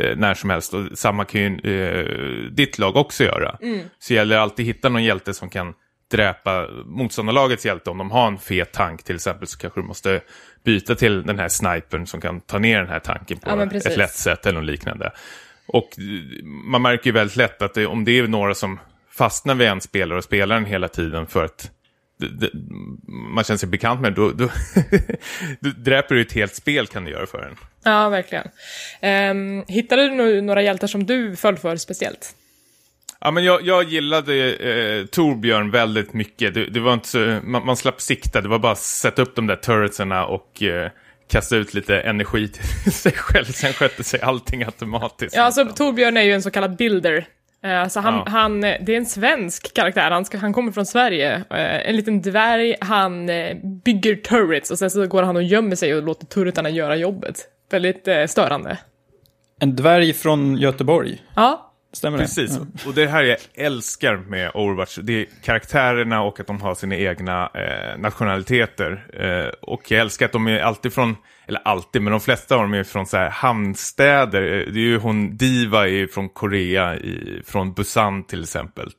[0.00, 0.74] uh, när som helst.
[0.74, 3.58] Och samma kan ju uh, ditt lag också göra.
[3.62, 3.80] Mm.
[3.98, 5.74] Så det gäller alltid att hitta någon hjälte som kan
[6.10, 7.90] dräpa motståndarlagets hjälte.
[7.90, 10.20] Om de har en fet tank till exempel så kanske du måste
[10.64, 13.96] byta till den här snipern som kan ta ner den här tanken på ja, ett
[13.96, 15.12] lätt sätt eller något liknande.
[15.66, 15.88] Och
[16.44, 18.78] man märker ju väldigt lätt att det, om det är några som
[19.10, 21.70] fastnar vid en spelare och spelar den hela tiden för att
[22.18, 22.50] det, det,
[23.08, 24.48] man känner sig bekant med då, då,
[25.60, 27.56] då dräper du ett helt spel kan du göra för en.
[27.84, 28.48] Ja, verkligen.
[29.02, 32.34] Um, hittade du några hjältar som du föll för speciellt?
[33.20, 36.54] Ja, men jag, jag gillade eh, Torbjörn väldigt mycket.
[36.54, 39.34] Det, det var inte så, man, man slapp sikta, det var bara att sätta upp
[39.34, 40.90] de där turretserna och eh,
[41.28, 43.44] kasta ut lite energi till sig själv.
[43.44, 45.36] Sen skötte sig allting automatiskt.
[45.36, 47.26] Ja, alltså Torbjörn är ju en så kallad builder.
[47.62, 48.24] Alltså han, ja.
[48.28, 51.34] han, det är en svensk karaktär, han, ska, han kommer från Sverige.
[51.34, 55.76] Eh, en liten dvärg, han eh, bygger turrets och sen så går han och gömmer
[55.76, 57.36] sig och låter turretarna göra jobbet.
[57.70, 58.78] Väldigt störande.
[59.60, 61.22] En dvärg från Göteborg?
[61.36, 61.65] Ja.
[61.96, 62.88] Stämmer Precis, det?
[62.88, 66.96] Och det här jag älskar med Overwatch, det är karaktärerna och att de har sina
[66.96, 69.06] egna eh, nationaliteter.
[69.20, 72.60] Eh, och jag älskar att de är alltid från, eller alltid, men de flesta av
[72.60, 74.42] dem är från så här hamnstäder.
[74.42, 78.90] Eh, det är ju hon Diva är från Korea, i, från Busan till exempel.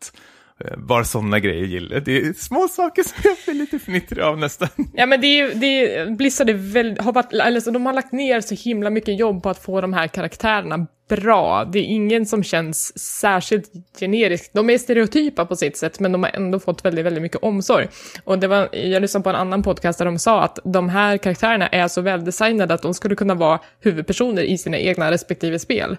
[0.65, 4.37] Eh, bara sådana grejer gillar Det är små saker som jag blir lite fnittrig av
[4.37, 4.69] nästan.
[4.93, 8.41] Ja men det är det Blizzard är väl, har varit, alltså de har lagt ner
[8.41, 11.65] så himla mycket jobb på att få de här karaktärerna bra.
[11.65, 14.51] Det är ingen som känns särskilt generisk.
[14.53, 17.87] De är stereotypa på sitt sätt, men de har ändå fått väldigt, väldigt mycket omsorg.
[18.23, 21.17] Och det var, jag lyssnade på en annan podcast där de sa att de här
[21.17, 25.97] karaktärerna är så väldesignade att de skulle kunna vara huvudpersoner i sina egna respektive spel.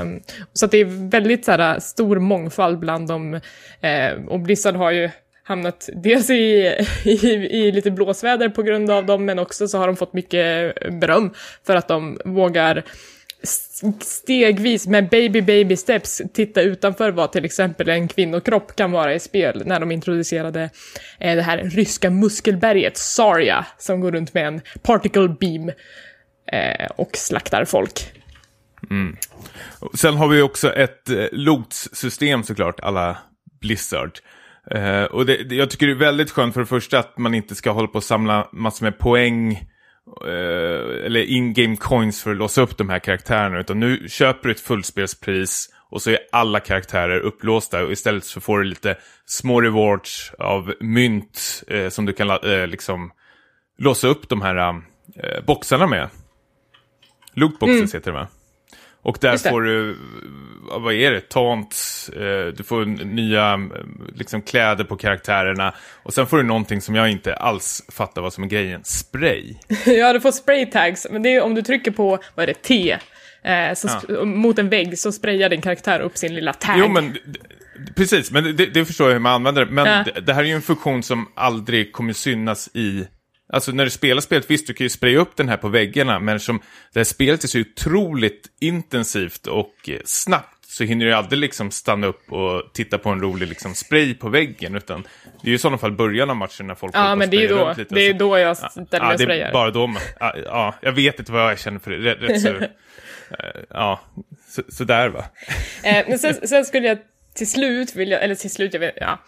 [0.00, 0.20] Um,
[0.52, 3.34] så det är väldigt så här, stor mångfald bland dem.
[3.34, 5.10] Uh, och Blizzard har ju
[5.42, 6.74] hamnat dels i,
[7.04, 10.74] i, i, lite blåsväder på grund av dem, men också så har de fått mycket
[11.00, 11.34] beröm
[11.66, 12.84] för att de vågar
[14.00, 19.20] stegvis med baby baby steps titta utanför vad till exempel en kvinnokropp kan vara i
[19.20, 20.70] spel när de introducerade
[21.20, 25.68] eh, det här ryska muskelberget Saria som går runt med en particle beam
[26.52, 28.12] eh, och slaktar folk.
[28.90, 29.16] Mm.
[29.94, 33.18] Sen har vi också ett eh, lotssystem såklart, alla
[33.60, 34.18] Blizzard.
[34.70, 37.54] Eh, och det, jag tycker det är väldigt skönt för det första att man inte
[37.54, 39.66] ska hålla på och samla massor med poäng
[41.04, 43.60] eller in-game coins för att låsa upp de här karaktärerna.
[43.60, 48.40] Utan nu köper du ett fullspelspris och så är alla karaktärer upplåsta och istället så
[48.40, 53.10] får du lite små rewards av mynt eh, som du kan eh, liksom
[53.78, 54.56] låsa upp de här
[55.16, 56.08] eh, boxarna med.
[57.34, 57.90] Lootboxes Mm.
[57.92, 58.28] heter det va?
[59.06, 59.96] Och där får du,
[60.80, 63.60] vad är det, taunts, eh, du får nya eh,
[64.14, 65.74] liksom, kläder på karaktärerna.
[66.02, 69.54] Och sen får du någonting som jag inte alls fattar vad som är grejen, spray.
[69.86, 72.62] ja, du får spray tags, men det är om du trycker på, vad är det,
[72.62, 72.90] T,
[73.42, 76.76] eh, så sp- mot en vägg så sprayar din karaktär upp sin lilla tag.
[76.78, 77.16] Jo men,
[77.96, 79.72] precis, men det, det förstår jag hur man använder det.
[79.72, 80.04] Men Ja.
[80.14, 83.06] det, det här är ju en funktion som aldrig kommer synas i...
[83.52, 86.18] Alltså när du spelar spelet, visst du kan ju spraya upp den här på väggarna,
[86.18, 86.60] men som
[86.92, 91.70] det här spelet är så otroligt intensivt och eh, snabbt så hinner du aldrig liksom
[91.70, 95.02] stanna upp och titta på en rolig liksom spray på väggen, utan
[95.42, 97.48] det är ju i sådana fall början av matchen när folk ja, men det är
[97.48, 97.94] sprayar då, lite.
[97.94, 99.52] det är Så- då jag ställer mig ja, och sprayar.
[99.52, 101.96] bara då man, ja, ja, jag vet inte vad jag känner för det.
[101.98, 102.66] Rätt, rätt så, eh,
[103.70, 104.00] ja,
[104.48, 105.24] så, sådär va.
[105.82, 106.98] Eh, men sen, sen skulle jag
[107.34, 109.18] till slut vilja, eller till slut, jag vet, ja.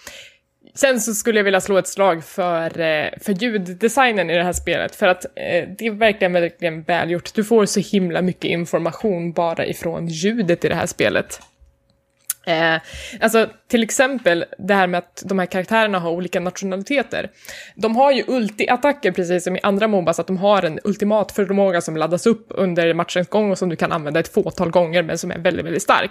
[0.81, 4.53] Sen så skulle jag vilja slå ett slag för, eh, för ljuddesignen i det här
[4.53, 7.35] spelet, för att eh, det är verkligen, verkligen välgjort.
[7.35, 11.41] Du får så himla mycket information bara ifrån ljudet i det här spelet.
[12.49, 12.81] Eh,
[13.21, 17.31] alltså till exempel det här med att de här karaktärerna har olika nationaliteter.
[17.75, 21.81] De har ju ulti-attacker precis som i andra Mobas, att de har en ultimat förmåga
[21.81, 25.19] som laddas upp under matchens gång och som du kan använda ett fåtal gånger men
[25.19, 26.11] som är väldigt, väldigt stark.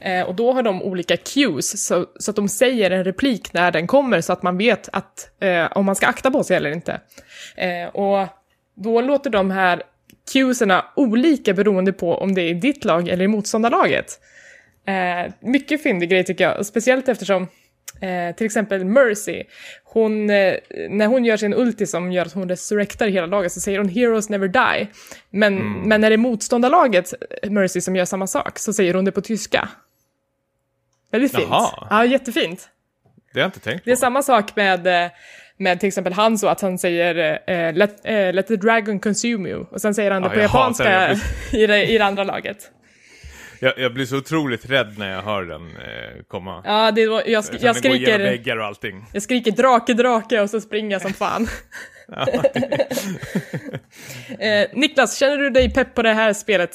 [0.00, 3.70] Eh, och då har de olika cues, så, så att de säger en replik när
[3.70, 6.70] den kommer så att man vet att, eh, om man ska akta på sig eller
[6.70, 7.00] inte.
[7.56, 8.28] Eh, och
[8.76, 9.82] då låter de här
[10.32, 14.20] cueserna olika beroende på om det är i ditt lag eller i motståndarlaget.
[14.86, 17.42] Eh, mycket fyndig grej tycker jag, och speciellt eftersom
[18.00, 19.42] eh, till exempel Mercy,
[19.84, 20.54] hon, eh,
[20.90, 23.88] när hon gör sin ulti som gör att hon resurrektar hela laget så säger hon
[23.88, 24.88] “Heroes never die”.
[25.30, 29.04] Men, men när det är motståndarlaget, eh, Mercy, som gör samma sak så säger hon
[29.04, 29.68] det på tyska.
[31.12, 31.48] Väldigt fint.
[31.50, 31.86] Jaha.
[31.90, 32.68] Ja, jättefint.
[33.32, 33.90] Det har jag inte tänkt på.
[33.90, 35.10] Det är samma sak med, eh,
[35.56, 39.64] med till exempel Hanzo, att han säger eh, let, eh, “Let the dragon consume you”
[39.70, 41.26] och sen säger han det Ja, på jag hatar japanska
[41.58, 42.70] i, det, i det andra laget.
[43.60, 46.62] Jag, jag blir så otroligt rädd när jag hör den eh, komma.
[46.64, 48.18] Ja, det var, jag, sk- Sen jag skriker...
[48.18, 49.04] väggar och allting.
[49.12, 51.48] Jag skriker drake, drake och så springer jag som fan.
[54.38, 56.70] eh, Niklas, känner du dig pepp på det här spelet?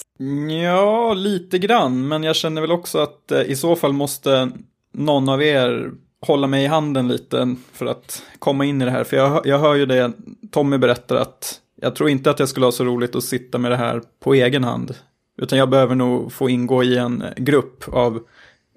[0.63, 4.51] Ja, lite grann, men jag känner väl också att eh, i så fall måste
[4.93, 5.89] någon av er
[6.21, 9.03] hålla mig i handen lite för att komma in i det här.
[9.03, 10.11] För jag, hör- jag hör ju det
[10.51, 13.71] Tommy berättar att jag tror inte att jag skulle ha så roligt att sitta med
[13.71, 14.95] det här på egen hand.
[15.41, 18.19] Utan jag behöver nog få ingå i en grupp av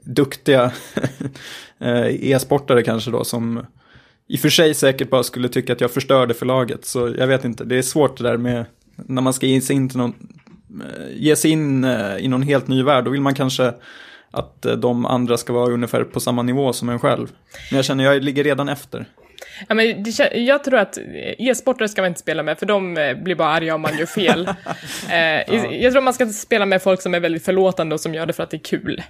[0.05, 0.73] duktiga
[1.79, 3.67] eh, e-sportare kanske då som
[4.29, 6.85] i och för sig säkert bara skulle tycka att jag förstörde förlaget.
[6.85, 8.65] Så jag vet inte, det är svårt det där med
[8.97, 10.15] när man ska ge sig in, till någon,
[10.81, 13.05] eh, ge sig in eh, i någon helt ny värld.
[13.05, 13.73] Då vill man kanske
[14.31, 17.29] att de andra ska vara ungefär på samma nivå som en själv.
[17.71, 19.07] Men jag känner jag ligger redan efter.
[19.69, 20.99] Ja, men det, jag tror att
[21.39, 24.07] e-sportare ska man inte spela med, för de eh, blir bara arga om man gör
[24.07, 24.49] fel.
[25.11, 28.15] eh, i- Jag tror man ska spela med folk som är väldigt förlåtande och som
[28.15, 29.03] gör det för att det är kul.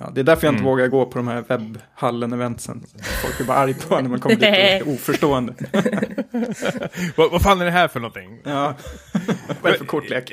[0.00, 2.84] Ja, det är därför jag inte vågar gå på de här webbhallen-eventsen.
[3.22, 5.54] Folk blir bara arg på när man kommer dit och är oförstående.
[7.16, 8.40] vad, vad fan är det här för någonting?
[8.44, 8.74] Ja,
[9.62, 10.32] vad är det för kortlek?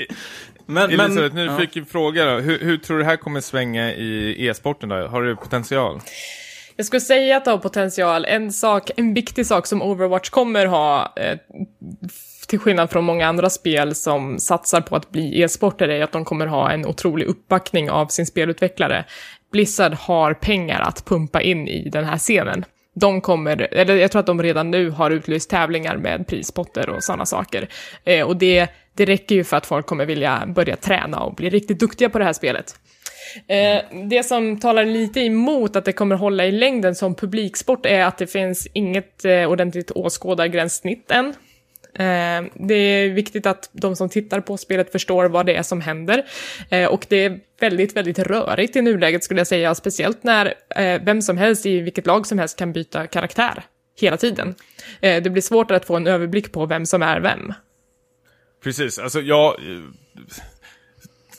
[0.66, 1.58] Men, men, Elisabeth, nu ja.
[1.58, 2.40] fick jag fråga då.
[2.40, 5.08] Hur, hur tror du det här kommer svänga i e-sporten då?
[5.08, 6.00] Har du potential?
[6.76, 8.26] Jag skulle säga att det har potential.
[8.26, 11.38] En, sak, en viktig sak som Overwatch kommer ha, eh,
[12.48, 16.26] till skillnad från många andra spel som satsar på att bli e-sportare, är att de
[16.26, 19.06] kommer ha en otrolig uppbackning av sin spelutvecklare.
[19.52, 22.66] Blizzard har pengar att pumpa in i den här scenen.
[22.96, 27.04] De kommer, eller jag tror att de redan nu har utlyst tävlingar med prispotter och
[27.04, 27.70] sådana saker.
[28.04, 31.50] Eh, och det, det räcker ju för att folk kommer vilja börja träna och bli
[31.50, 32.76] riktigt duktiga på det här spelet.
[33.48, 38.04] Eh, det som talar lite emot att det kommer hålla i längden som publiksport är
[38.04, 41.34] att det finns inget eh, ordentligt åskådargränssnitt än.
[41.96, 45.82] Eh, det är viktigt att de som tittar på spelet förstår vad det är som
[45.82, 46.26] händer.
[46.70, 51.02] Eh, och det är väldigt, väldigt rörigt i nuläget skulle jag säga, speciellt när eh,
[51.04, 53.64] vem som helst i vilket lag som helst kan byta karaktär
[54.00, 54.56] hela tiden.
[55.02, 57.54] Eh, det blir svårt att få en överblick på vem som är vem.
[58.64, 59.54] Precis, alltså jag...
[59.54, 59.84] Eh,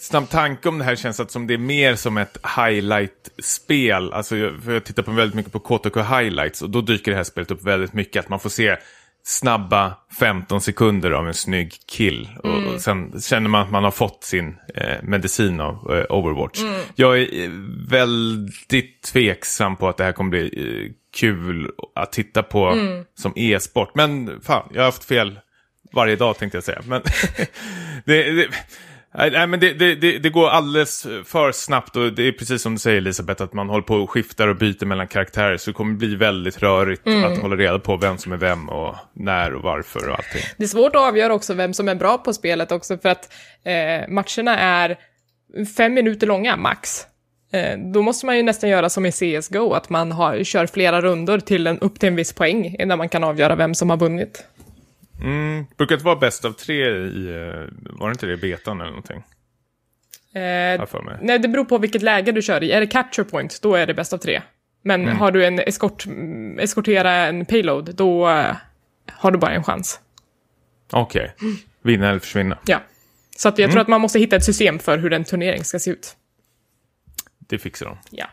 [0.04, 4.12] Snabb tanke om det här känns att som det är mer som ett highlight-spel.
[4.12, 7.16] Alltså, jag, för jag tittar på väldigt mycket på KTK highlights och då dyker det
[7.16, 8.24] här spelet upp väldigt mycket.
[8.24, 8.76] Att man får se
[9.22, 12.28] snabba 15 sekunder av en snygg kill.
[12.42, 16.61] Och, och sen känner man att man har fått sin eh, medicin av eh, Overwatch.
[16.94, 17.50] Jag är eh,
[17.88, 22.76] väldigt tveksam på att det här kommer bli eh, kul att titta på
[23.14, 23.90] som e-sport.
[23.94, 25.38] Men fan, jag har haft fel
[25.92, 26.82] varje dag tänkte jag säga.
[26.86, 27.02] Men
[28.05, 28.48] det, det,
[29.18, 32.72] Nej, men det, det, det, det går alldeles för snabbt och det är precis som
[32.72, 35.56] du säger Elisabeth, att man håller på och skiftar och byter mellan karaktärer.
[35.56, 37.32] Så det kommer bli väldigt rörigt Mm.
[37.32, 40.42] att hålla reda på vem som är vem och när och varför och allting.
[40.56, 43.32] Det är svårt att avgöra också vem som är bra på spelet också för att
[43.64, 44.96] eh, matcherna är
[45.76, 47.06] fem minuter långa max.
[47.52, 51.00] Eh, då måste man ju nästan göra som i CSGO, att man har, kör flera
[51.02, 53.96] rundor till en, upp till en viss poäng innan man kan avgöra vem som har
[53.96, 54.44] vunnit.
[55.22, 58.90] Mm, brukar det vara bäst av tre i, eh, var det inte det betan eller
[58.90, 59.22] någonting?
[60.34, 60.80] Eh,
[61.20, 62.72] nej, det beror på vilket läge du kör i.
[62.72, 64.42] Är det capture point, då är det bäst av tre.
[64.82, 68.56] Men har du en eskort, mm, eskortera en payload, då eh,
[69.12, 70.00] har du bara en chans.
[70.92, 71.34] Okej,
[71.82, 72.58] vinna eller försvinna.
[72.66, 72.80] Ja.
[73.36, 75.78] Så att jag tror att man måste hitta ett system för hur en turnering ska
[75.78, 76.16] se ut.
[77.38, 77.98] Det fixar de.
[78.10, 78.26] Ja.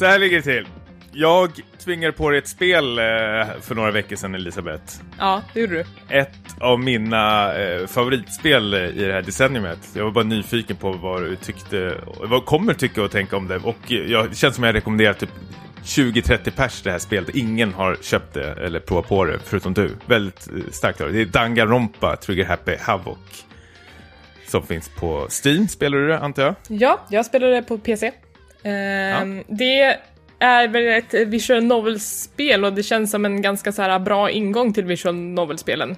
[0.00, 0.68] Så här ligger det till.
[1.12, 3.04] Jag tvingade på dig ett spel eh,
[3.60, 4.84] för några veckor sedan Elisabeth.
[5.18, 5.84] Ja, det gjorde du.
[6.16, 9.78] Ett av mina eh, favoritspel i det här decenniumet.
[9.94, 13.56] Jag var bara nyfiken på vad du tyckte, vad kommer tycka och tänka om det.
[13.56, 15.30] Och jag, det känns som jag rekommenderar typ
[15.84, 17.34] 20-30 pers det här spelet.
[17.34, 19.90] Ingen har köpt det eller provat på det förutom du.
[20.06, 21.20] Väldigt eh, starkt av det.
[21.20, 23.18] Är Danganronpa Trigger Happy Havoc.
[24.46, 25.68] Som finns på Steam.
[25.68, 26.54] Spelar du det antar jag?
[26.68, 28.12] Ja, jag spelade det på PC.
[28.62, 29.96] Ehm, Det
[30.38, 34.72] är väl ett visual novel-spel och det känns som en ganska så här bra ingång
[34.72, 35.96] till visual novel-spelen.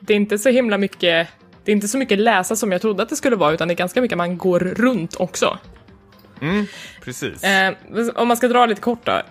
[0.00, 1.28] Det är inte så himla mycket,
[1.64, 3.74] det är inte så mycket läsa som jag trodde att det skulle vara, utan det
[3.74, 5.58] är ganska mycket man går runt också.
[7.04, 7.44] Precis.
[7.44, 7.74] Eh,
[8.14, 9.22] om man ska dra lite kort då.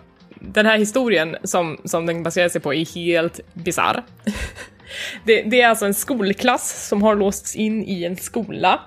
[0.42, 4.04] Den här historien som, som den baserar sig på är helt bizarr.
[5.24, 8.80] det, det är alltså en skolklass som har låsts in i en skola.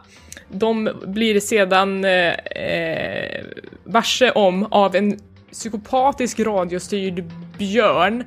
[0.52, 3.44] De blir sedan eh, eh,
[3.84, 5.18] varse om av en
[5.52, 7.24] psykopatisk radiostyrd
[7.58, 8.24] björn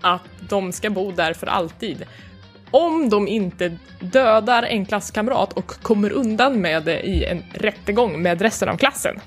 [0.00, 2.04] att de ska bo där för alltid.
[2.70, 8.42] Om de inte dödar en klasskamrat och kommer undan med det i en rättegång med
[8.42, 9.20] resten av klassen.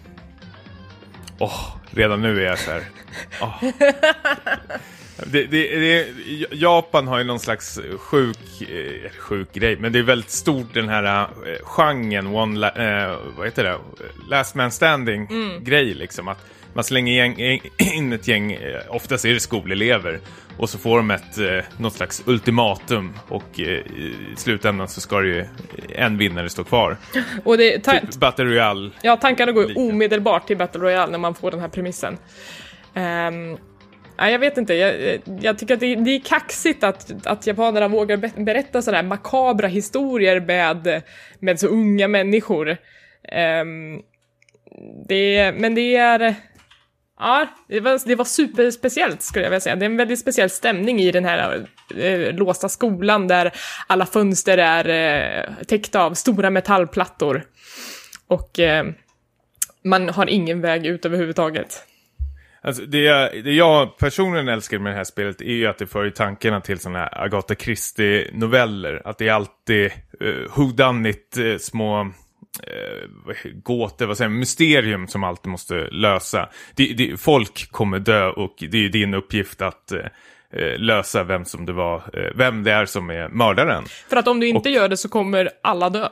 [1.39, 2.83] Åh, redan nu är jag så här.
[3.41, 3.63] åh.
[5.17, 6.07] Det, det, det,
[6.51, 10.89] Japan har ju någon slags sjuk, eh, sjuk grej, men det är väldigt stort den
[10.89, 11.27] här eh,
[11.63, 13.77] genren, one la, eh, vad heter det?
[14.29, 15.27] Last man standing
[15.63, 16.27] grej liksom.
[16.27, 17.61] Att man slänger gäng,
[17.93, 20.19] in ett gäng, eh, oftast är det skolelever,
[20.57, 25.19] och så får de ett, eh, något slags ultimatum och eh, i slutändan så ska
[25.19, 25.45] det ju
[25.89, 26.97] en vinnare stå kvar.
[27.43, 28.91] Och det, Typ Battle Royale.
[29.01, 32.17] ja, tankarna går ju omedelbart till Battle Royale när man får den här premissen.
[32.93, 33.57] Um,
[34.29, 38.43] jag vet inte, jag, jag tycker att det, det är kaxigt att, att japanerna vågar
[38.43, 41.03] berätta sådana här makabra historier med,
[41.39, 42.69] med så unga människor.
[42.71, 44.01] Um,
[45.07, 46.35] det, men det är...
[47.19, 49.75] Ja, det var, det var superspeciellt skulle jag vilja säga.
[49.75, 51.65] Det är en väldigt speciell stämning i den här
[51.97, 53.51] eh, låsta skolan där
[53.87, 57.43] alla fönster är eh, täckta av stora metallplattor.
[58.27, 58.85] Och eh,
[59.83, 61.87] man har ingen väg ut överhuvudtaget.
[62.63, 65.87] Alltså det, jag- det jag personligen älskar med det här spelet är ju att det
[65.87, 69.01] för tankarna till sådana här Agatha Christie-noveller.
[69.05, 69.91] Att det är alltid
[70.23, 72.09] uh, whodunit uh, små uh,
[73.53, 76.49] gåtor, vad säger man, mysterium som alltid måste lösa.
[76.75, 79.99] Det, det, folk kommer dö och det är din uppgift att eh,
[80.53, 83.83] eh, lösa vem som det var, eh, vem det är som är mördaren.
[84.09, 86.09] För att om du inte gör det så kommer alla dö.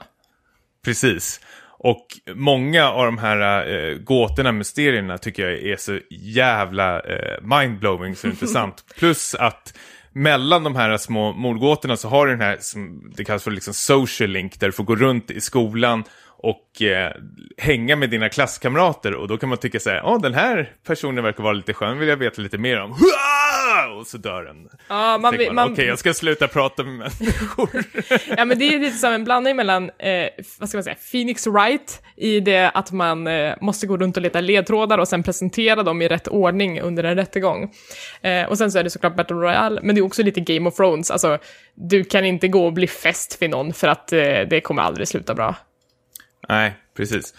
[0.85, 1.41] Precis.
[1.79, 2.05] Och
[2.35, 8.27] många av de här eh, gåtorna, mysterierna tycker jag är så jävla eh, mindblowing så
[8.27, 8.85] intressant.
[8.99, 9.73] Plus att
[10.13, 13.73] mellan de här små mordgåtorna så har du den här som det kallas för liksom
[13.73, 16.03] social link där du får gå runt i skolan
[16.41, 17.11] och eh,
[17.57, 21.23] hänga med dina klasskamrater och då kan man tycka så här, ja den här personen
[21.23, 22.91] verkar vara lite skön, vill jag veta lite mer om.
[23.99, 24.69] Och så dör den.
[24.87, 27.83] Ja, man, man, man, Okej, jag ska sluta prata med människor.
[28.37, 30.29] ja, men det är lite som en blandning mellan, eh,
[30.59, 34.23] vad ska man säga, Phoenix Wright i det att man eh, måste gå runt och
[34.23, 37.73] leta ledtrådar och sen presentera dem i rätt ordning under en rättegång.
[38.21, 40.69] Eh, och sen så är det såklart Battle Royale, men det är också lite Game
[40.69, 41.37] of Thrones, alltså
[41.73, 45.07] du kan inte gå och bli fäst vid någon för att eh, det kommer aldrig
[45.07, 45.55] sluta bra.
[46.49, 47.33] Nej, precis.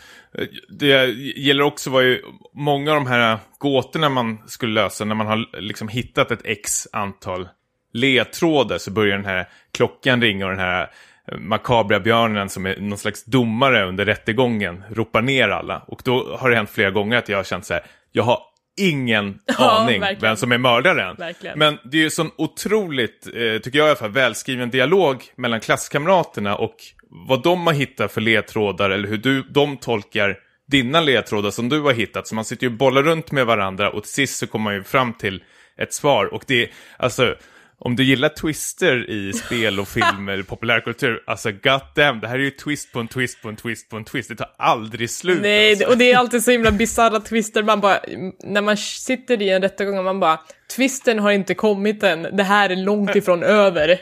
[0.68, 1.06] Det
[1.36, 2.22] gäller också var ju
[2.54, 6.88] många av de här gåtorna man skulle lösa när man har liksom hittat ett x
[6.92, 7.48] antal
[7.92, 10.90] ledtrådar så börjar den här klockan ringa och den här
[11.38, 15.82] makabra björnen som är någon slags domare under rättegången ropar ner alla.
[15.86, 18.40] Och då har det hänt flera gånger att jag har känt så här, jag har
[18.80, 20.20] ingen Ja, aning verkligen.
[20.20, 21.16] vem som är mördaren.
[21.18, 21.58] Verkligen.
[21.58, 25.60] Men det är ju sån otroligt, eh, tycker jag i alla fall, välskriven dialog mellan
[25.60, 26.76] klasskamraterna och
[27.10, 30.36] vad de har hittat för ledtrådar eller hur du, de tolkar
[30.70, 32.26] dina ledtrådar som du har hittat.
[32.26, 34.74] Så man sitter ju och bollar runt med varandra och till sist så kommer man
[34.74, 35.42] ju fram till
[35.78, 36.34] ett svar.
[36.34, 37.34] Och det är, alltså,
[37.78, 42.34] om du gillar twister i spel och film eller populärkultur, alltså god damn, det här
[42.34, 44.28] är ju twist på en twist på en twist på en twist.
[44.28, 45.42] Det tar aldrig slut.
[45.42, 45.86] Nej, alltså.
[45.88, 48.00] och det är alltid så himla bisarra twister, man bara,
[48.44, 50.40] när man sitter i en rättegång och man bara,
[50.76, 54.00] twisten har inte kommit än, det här är långt ifrån över.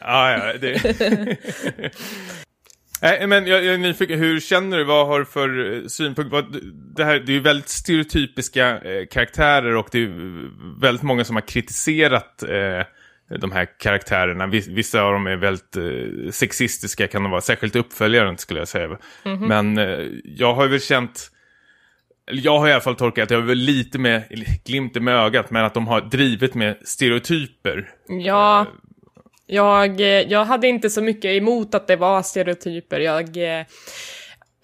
[0.00, 1.38] Ja, ja, det...
[3.02, 6.32] Nej, men jag, jag är nyfiken, hur känner du, vad har du för eh, synpunkt?
[6.32, 6.56] Vad,
[6.96, 10.10] det, här, det är ju väldigt stereotypiska eh, karaktärer och det är
[10.80, 12.86] väldigt många som har kritiserat eh,
[13.38, 14.46] de här karaktärerna.
[14.46, 18.68] Vis- Vissa av dem är väldigt eh, sexistiska kan de vara, särskilt uppföljaren skulle jag
[18.68, 18.98] säga.
[19.48, 21.30] Men eh, jag har väl känt,
[22.30, 24.22] eller jag har i alla fall tolkat det väl lite med,
[24.64, 27.88] glimten med ögat, men att de har drivit med stereotyper.
[28.08, 28.66] Ja,
[29.46, 33.00] jag, eh, jag hade inte så mycket emot att det var stereotyper.
[33.00, 33.66] Jag, eh,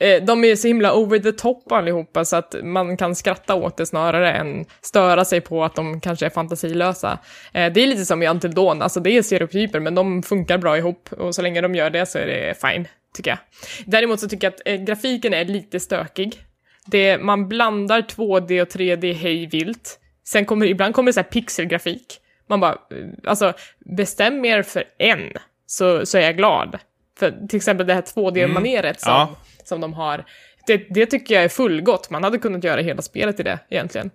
[0.01, 3.76] eh, de är så himla over the top allihopa så att man kan skratta åt
[3.76, 7.18] det snarare än störa sig på att de kanske är fantasilösa.
[7.53, 10.78] Eh, det är lite som i Antildon, alltså det är stereotyper men de funkar bra
[10.78, 13.39] ihop och så länge de gör det så är det fine, tycker jag.
[13.87, 16.45] Däremot så tycker jag att eh, grafiken är lite stökig.
[16.87, 19.99] Det, man blandar 2D och 3D hej vilt.
[20.24, 22.20] Sen kommer ibland kommer det så här pixelgrafik.
[22.51, 22.78] Man bara,
[23.26, 25.32] alltså bestäm er för en,
[25.66, 26.78] så, så är jag glad.
[27.18, 29.36] För till exempel det här 2D-maneret som, Ja.
[29.64, 30.24] som de har,
[30.66, 32.11] det, det tycker jag är fullgott.
[32.11, 34.11] Man hade kunnat göra hela spelet i det egentligen.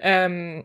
[0.00, 0.62] Ehm,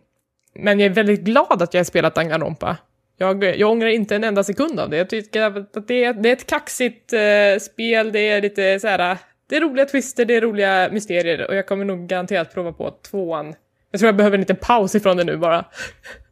[0.55, 2.77] men jag är väldigt glad att jag har spelat Danganronpa.
[3.17, 4.97] Jag, jag ångrar inte en enda sekund av det.
[4.97, 8.87] Jag tycker att det är, det är ett kaxigt eh, spel, det är lite så
[8.87, 9.17] här,
[9.49, 12.91] det är roliga twister, det är roliga mysterier och jag kommer nog garanterat prova på
[12.91, 13.55] tvåan.
[13.91, 15.65] Jag tror jag behöver en liten paus ifrån det nu bara.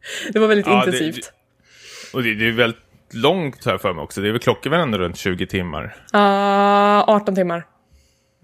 [0.34, 1.32] det var väldigt Ja, det- intensivt.
[2.14, 2.80] Och det, det är väldigt
[3.14, 4.22] långt här för mig också.
[4.22, 5.96] Det är väl klockor väl ändå runt 20 timmar.
[6.14, 7.66] Ah, 18 timmar.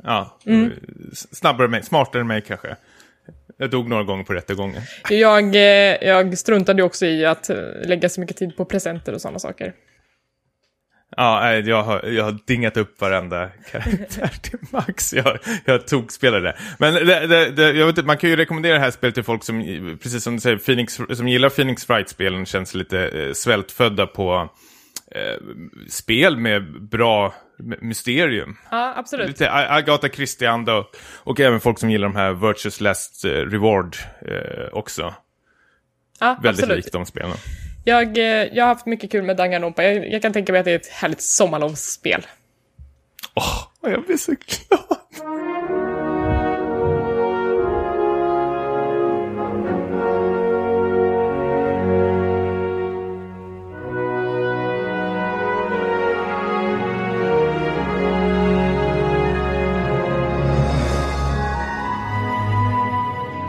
[0.03, 0.71] Ja, Mm.
[1.11, 2.75] s- snabbare än mig, smartare än mig kanske.
[3.57, 4.81] Jag dog några gånger på rättegången.
[5.09, 5.61] Jag, eh,
[6.07, 9.73] jag struntade också i att eh, lägga så mycket tid på presenter och sådana saker.
[11.17, 15.13] Ja, jag har, jag har dingat upp varenda karaktär till max.
[15.13, 16.57] Jag, jag tog spelade.
[16.79, 19.23] Men det, det, det, jag vet, inte, man kan ju rekommendera det här spelet till
[19.23, 19.63] folk som,
[20.01, 24.49] precis som du säger, Phoenix, som gillar Phoenix Wright-spelen, känns lite eh, svältfödda på
[25.15, 25.45] eh,
[25.89, 27.33] spel med bra
[27.81, 28.57] mysterium.
[28.71, 29.27] Ja, absolut.
[29.27, 30.85] Lite Agatha Christie-anda och,
[31.15, 35.13] och även folk som gillar de här Virtuous Last eh, Reward eh, också.
[36.19, 37.37] Ja, Väldigt likt de spelen.
[37.83, 39.83] Jag, eh, jag har haft mycket kul med Danganronpa.
[39.83, 42.25] Jag, jag kan tänka mig att det är ett härligt sommarlovsspel.
[43.35, 44.97] Åh, jag blir så glad.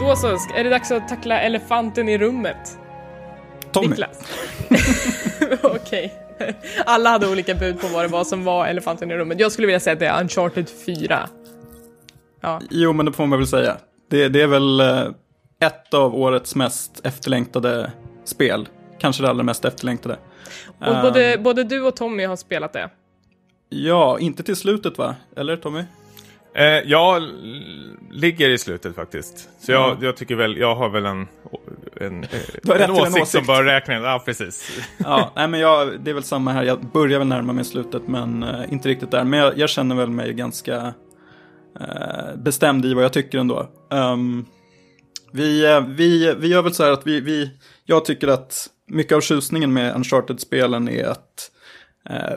[0.00, 2.78] Då så, är det dags att tackla elefanten i rummet.
[3.72, 4.11] Tommy, Niklas.
[5.62, 6.14] Okej.
[6.86, 9.40] Alla hade olika bud på vad det var som var elefanten i rummet.
[9.40, 11.28] Jag skulle vilja säga att det är Uncharted 4.
[12.40, 13.76] Ja, jo men det får man väl säga.
[14.10, 15.06] Det, det är väl eh,
[15.60, 17.92] ett av årets mest efterlängtade
[18.24, 18.68] spel.
[18.98, 20.16] Kanske det allra mest efterlängtade.
[20.78, 22.90] och både, både du och Tommy har spelat det.
[23.68, 25.14] Ja, inte till slutet va?
[25.36, 25.82] Eller Tommy?
[26.54, 27.22] Eh, jag
[28.10, 29.48] ligger i slutet faktiskt.
[29.60, 31.28] Så jag, jag tycker väl, jag har väl en,
[32.00, 32.30] en, eh,
[32.62, 33.46] en en åsikt som åsikt.
[33.46, 34.02] bör räknas.
[34.02, 34.80] Ja, precis.
[34.98, 36.64] Ja, nej men jag, det är väl samma här.
[36.64, 39.24] Jag börjar väl närma mig slutet men eh, inte riktigt där.
[39.24, 40.94] Men jag, jag känner väl mig ganska
[41.80, 43.68] eh, bestämd i vad jag tycker ändå.
[43.90, 44.44] Ehm,
[45.32, 47.50] vi, eh, vi, vi gör väl så här att vi, vi,
[47.84, 51.50] jag tycker att mycket av tjusningen med Uncharted-spelen är att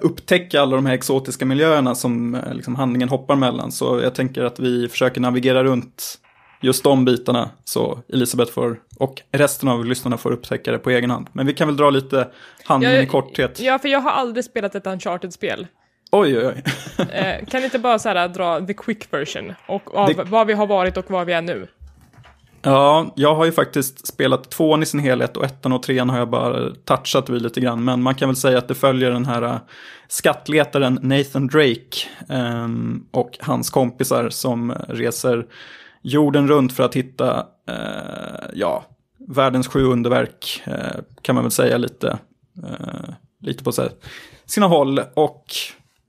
[0.02, 3.72] upptäcka alla de här exotiska miljöerna som eh, liksom handlingen hoppar mellan.
[3.72, 6.20] Så jag tänker att vi försöker navigera runt
[6.62, 11.12] just de bitarna så Elisabeth får, och resten av lyssnarna får upptäcka det på egen
[11.12, 11.28] hand.
[11.34, 12.28] Men vi kan väl dra lite
[12.66, 13.60] handlingen i korthet.
[13.60, 15.68] Ja, för jag har aldrig spelat ett Uncharted-spel.
[16.12, 16.64] Oj, oj, oj.
[17.12, 19.54] Eh, kan ni inte bara så här, dra the quick version?
[19.68, 21.68] Och av Det- vad vi har varit och vad vi är nu.
[22.66, 26.18] Ja, jag har ju faktiskt spelat tvåan i sin helhet och ettan och trean har
[26.18, 27.84] jag bara touchat vid lite grann.
[27.84, 29.56] Men man kan väl säga att det följer den här äh,
[30.08, 31.98] skattletaren Nathan Drake
[32.30, 35.46] ehm, och hans kompisar som reser
[36.02, 38.86] jorden runt för att hitta, eh, ja,
[39.28, 42.18] världens sju underverk eh, kan man väl säga lite,
[43.42, 43.72] lite på
[44.46, 45.02] sina håll.
[45.14, 45.46] Och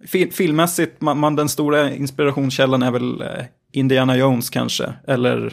[0.06, 3.24] fil- filmmässigt, man, man, den stora inspirationskällan är väl
[3.72, 5.52] Indiana Jones kanske, eller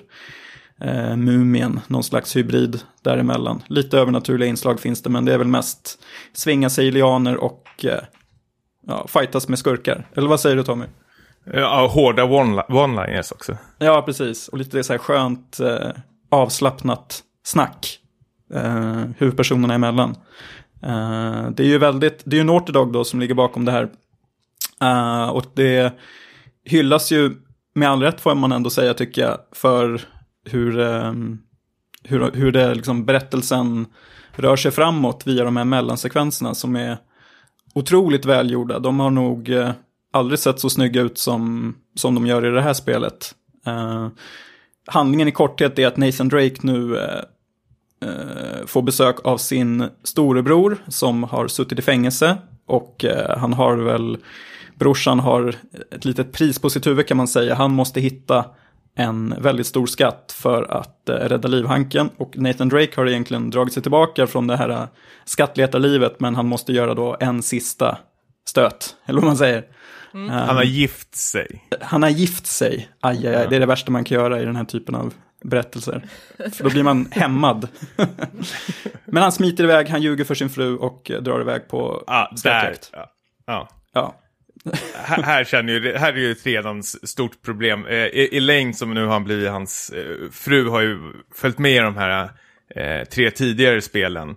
[0.81, 3.63] eh, Mumien, någon slags hybrid däremellan.
[3.67, 6.03] Lite övernaturliga inslag finns det, men det är väl mest
[6.33, 7.99] svinga sig i lianer och eh,
[8.87, 10.07] ja, fightas med skurkar.
[10.15, 10.85] Eller vad säger du Tommy?
[11.53, 13.57] Ja, hårda one- one-liners också.
[13.77, 14.47] Ja, precis.
[14.47, 15.89] Och lite så här skönt eh,
[16.31, 17.99] avslappnat snack
[18.53, 20.15] eh, huvudpersonerna emellan.
[20.83, 23.71] Eh, det är ju väldigt, det är ju Naughty Dog då som ligger bakom det
[23.71, 23.89] här.
[24.81, 25.93] Eh, och det
[26.65, 27.31] hyllas ju
[27.75, 30.01] med all rätt får man ändå säga tycker jag för
[30.43, 31.39] hur, ehm,
[32.03, 33.85] hur, hur det liksom berättelsen
[34.31, 36.97] rör sig framåt via de här mellansekvenserna som är
[37.73, 38.79] otroligt välgjorda.
[38.79, 39.71] De har nog eh,
[40.11, 43.35] aldrig sett så snygga ut som, som de gör i det här spelet.
[43.65, 44.07] Eh,
[44.87, 47.21] handlingen i korthet är att Nathan Drake nu eh,
[48.01, 52.37] eh, får besök av sin storebror som har suttit i fängelse.
[52.65, 54.17] Och eh, han har väl,
[54.75, 55.55] brorsan har
[55.91, 57.55] ett litet pris på sitt huvud kan man säga.
[57.55, 58.45] Han måste hitta
[58.95, 62.09] en väldigt stor skatt för att eh, rädda livhanken.
[62.17, 64.83] Och Nathan Drake har egentligen dragit sig tillbaka från det här eh,
[65.25, 67.97] skattletarlivet, men han måste göra då en sista
[68.45, 69.65] stöt, eller vad man säger.
[70.29, 71.63] Han har gift sig.
[71.81, 74.45] Han har gift sig, aj, aj, aj, det är det värsta man kan göra i
[74.45, 75.13] den här typen av
[75.43, 76.05] berättelser.
[76.37, 77.67] För då blir man hämmad.
[79.05, 82.35] men han smiter iväg, han ljuger för sin fru och eh, drar iväg på där.
[82.35, 82.89] skattjakt.
[82.93, 83.09] Ja.
[83.45, 83.69] Ja.
[83.93, 84.15] Ja,
[84.95, 87.85] här, här känner ju, här är ju ett redan stort problem.
[87.85, 90.97] Eh, Elaine som nu har blivit hans eh, fru har ju
[91.35, 92.29] följt med i de här
[92.75, 94.35] eh, tre tidigare spelen.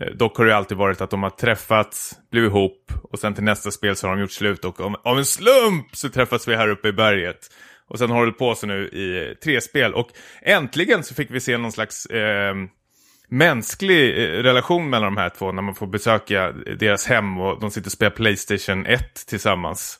[0.00, 3.44] Eh, dock har det alltid varit att de har träffats, blivit ihop och sen till
[3.44, 6.56] nästa spel så har de gjort slut och om, av en slump så träffas vi
[6.56, 7.38] här uppe i berget.
[7.88, 10.08] Och sen har det hållit på sig nu i eh, tre spel och
[10.42, 12.54] äntligen så fick vi se någon slags eh,
[13.28, 17.70] mänsklig eh, relation mellan de här två när man får besöka deras hem och de
[17.70, 19.98] sitter och spelar Playstation 1 tillsammans.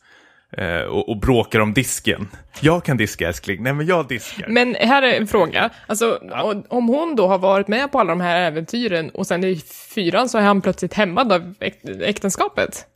[0.53, 2.29] Eh, och, och bråkar om disken.
[2.61, 4.49] Jag kan diska älskling, nej men jag diskar.
[4.49, 5.71] Men här är en fråga.
[5.87, 6.11] Alltså,
[6.43, 9.57] och- om hon då har varit med på alla de här äventyren och sen i
[9.95, 12.87] fyran så är han plötsligt hämmad av äk- äktenskapet.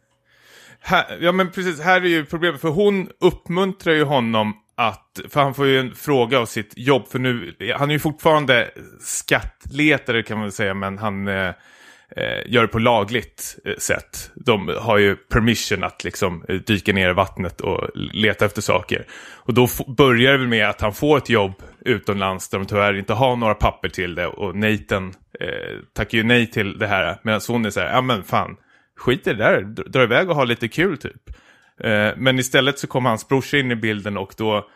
[0.80, 5.40] Här, ja men precis, här är ju problemet, för hon uppmuntrar ju honom att, för
[5.40, 8.70] han får ju en fråga av sitt jobb, för nu, han är ju fortfarande
[9.00, 11.48] skattletare kan man väl säga, men han eh,
[12.16, 14.30] eh gör det på lagligt eh, sätt.
[14.34, 19.06] De har ju permission att liksom eh, dyka ner i vattnet och leta efter saker.
[19.34, 22.98] Och då börjar det väl med att han får ett jobb utomlands där de tyvärr
[22.98, 27.20] inte har några papper till det och Nathan eh, tackar ju nej till det här,
[27.22, 28.56] medan hon är så här, ja men fan,
[28.96, 31.30] skit i det där, dra dra iväg och ha lite kul typ.
[31.84, 34.66] Eh, men istället så kommer hans brorsa in i bilden och då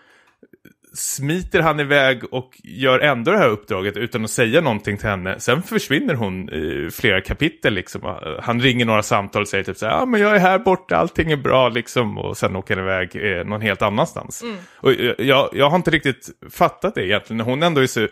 [0.95, 5.41] smiter han iväg och gör ändå det här uppdraget utan att säga någonting till henne.
[5.41, 8.17] Sen försvinner hon i flera kapitel liksom.
[8.43, 10.97] Han ringer några samtal och säger typ så här, ja men jag är här borta,
[10.97, 12.19] allting är bra liksom.
[12.19, 14.45] Och sen åker han iväg eh, någon helt annanstans.
[14.77, 17.41] Och eh, jag, jag har inte riktigt fattat det egentligen.
[17.41, 18.09] Hon ändå är så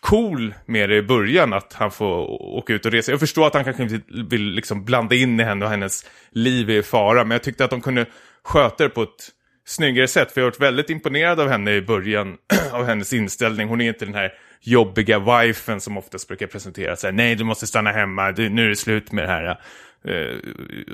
[0.00, 3.12] cool med det i början att han får åka ut och resa.
[3.12, 6.70] Jag förstår att han kanske inte vill liksom blanda in i henne och hennes liv
[6.70, 7.24] är i fara.
[7.24, 8.06] Men jag tyckte att de kunde
[8.46, 9.30] sköta det på ett
[9.66, 10.32] snyggare sätt.
[10.32, 12.36] För jag har varit väldigt imponerad av henne i början,
[12.72, 13.68] av hennes inställning.
[13.68, 17.00] Hon är inte den här jobbiga wifen som oftast brukar presenteras.
[17.00, 19.60] Så här, Nej, du måste stanna hemma, du, nu är det slut med det här.
[20.04, 20.36] Eh,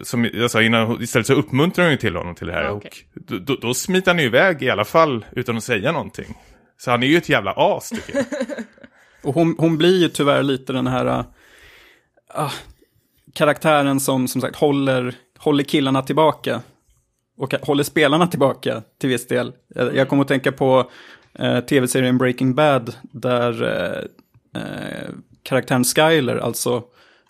[0.02, 2.64] som jag sa innan, istället så uppmuntrar hon ju till honom till det här.
[2.64, 2.90] Ja, okej.
[3.14, 6.34] Och då, då, då smiter han ju iväg i alla fall utan att säga någonting.
[6.78, 8.24] Så han är ju ett jävla as tycker jag.
[9.22, 11.24] Och hon, hon blir ju tyvärr lite den här
[12.28, 12.50] ah,
[13.34, 16.62] karaktären som som sagt håller, håller killarna tillbaka.
[17.42, 19.52] Och håller spelarna tillbaka till viss del.
[19.74, 20.90] Jag, jag kommer att tänka på
[21.38, 25.08] eh, tv-serien Breaking Bad där eh, eh,
[25.42, 26.82] karaktären Skyler, alltså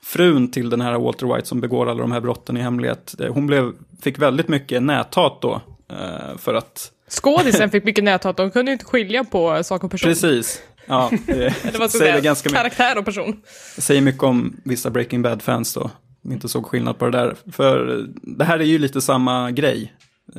[0.05, 3.33] frun till den här Walter White som begår alla de här brotten i hemlighet, eh,
[3.33, 5.61] hon blev, fick väldigt mycket näthat då.
[5.91, 10.09] Eh, för att, Skådisen fick mycket näthat, de kunde inte skilja på sak och person.
[10.11, 12.59] precis, ja, det, Eller vad säger säga, ganska mycket.
[12.63, 13.43] karaktär och person.
[13.79, 15.91] säger mycket om vissa Breaking Bad-fans då.
[16.25, 17.37] Inte såg skillnad på det där.
[17.53, 19.93] För det här är ju lite samma grej.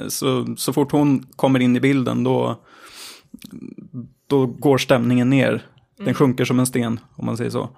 [0.08, 2.62] Så, så fort hon kommer in i bilden då,
[4.28, 5.62] då går stämningen ner.
[5.98, 7.70] Den sjunker som en sten, om man säger så.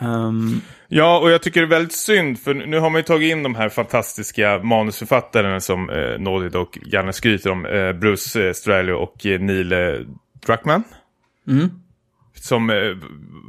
[0.00, 3.32] Ehm, Ja, och jag tycker det är väldigt synd, för nu har man ju tagit
[3.32, 7.66] in de här fantastiska manusförfattarna som eh, Naughty Dog gärna skryter om.
[7.66, 9.78] Eh, Bruce eh, Straley och eh, Neil eh,
[10.46, 10.82] Druckmann.
[11.48, 11.70] mm,
[12.40, 12.76] Som eh,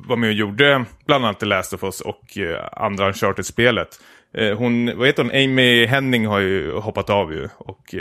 [0.07, 4.01] var med och gjorde bland annat The Last of Us och eh, andra Uncharted-spelet.
[4.33, 7.95] Eh, hon, vad heter hon, Amy Henning har ju hoppat av ju och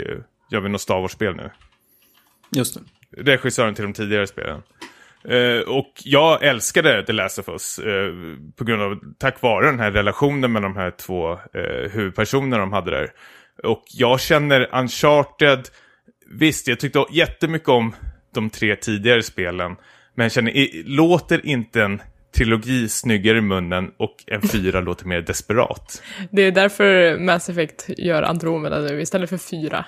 [0.51, 1.49] gör väl något Star Wars-spel nu.
[2.51, 2.77] just
[3.11, 3.23] det.
[3.23, 4.61] regissören till de tidigare spelen.
[5.23, 8.13] Eh, och jag älskade The Last of Us eh,
[8.55, 12.73] på grund av, tack vare den här relationen med de här två eh, huvudpersonerna de
[12.73, 13.09] hade där.
[13.63, 15.67] Och jag känner Uncharted,
[16.31, 17.95] visst jag tyckte jättemycket om
[18.33, 19.75] de tre tidigare spelen.
[20.19, 22.01] Men jag känner, i- låter inte en
[22.35, 26.01] trilogi snyggare i munnen och en fyra låter mer desperat?
[26.31, 29.85] Det är därför Mass Effect gör Andromeda nu istället för fyra.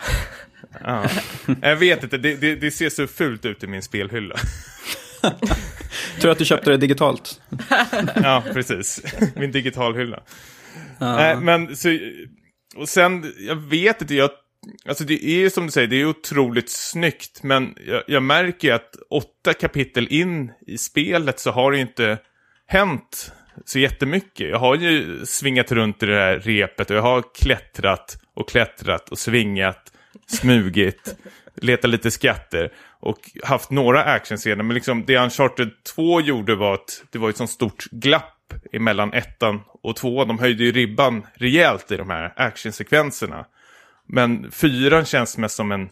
[0.83, 1.05] Ja.
[1.61, 4.35] Jag vet inte, det, det, det ser så fult ut i min spelhylla.
[6.21, 7.41] Tur att du köpte det digitalt.
[8.15, 9.01] Ja, precis.
[9.35, 10.23] Min digitalhylla.
[10.99, 11.15] Ja.
[11.15, 11.97] Nej, men så,
[12.75, 14.29] och sen, jag vet inte, jag,
[14.85, 18.67] alltså det är ju som du säger, det är otroligt snyggt, men jag, jag märker
[18.67, 22.17] ju att åtta kapitel in i spelet så har det ju inte
[22.67, 23.33] hänt
[23.65, 24.49] så jättemycket.
[24.49, 29.09] Jag har ju svingat runt i det här repet och jag har klättrat och klättrat
[29.09, 29.91] och svingat,
[30.27, 31.15] smugit,
[31.55, 34.63] letat lite skatter och haft några actionscener.
[34.63, 39.13] Men liksom det Uncharted 2 gjorde var att det var ett sånt stort glapp emellan
[39.13, 40.27] ettan och tvåan.
[40.27, 43.45] De höjde ju ribban rejält i de här actionsekvenserna.
[44.11, 45.89] Men fyran känns mest som en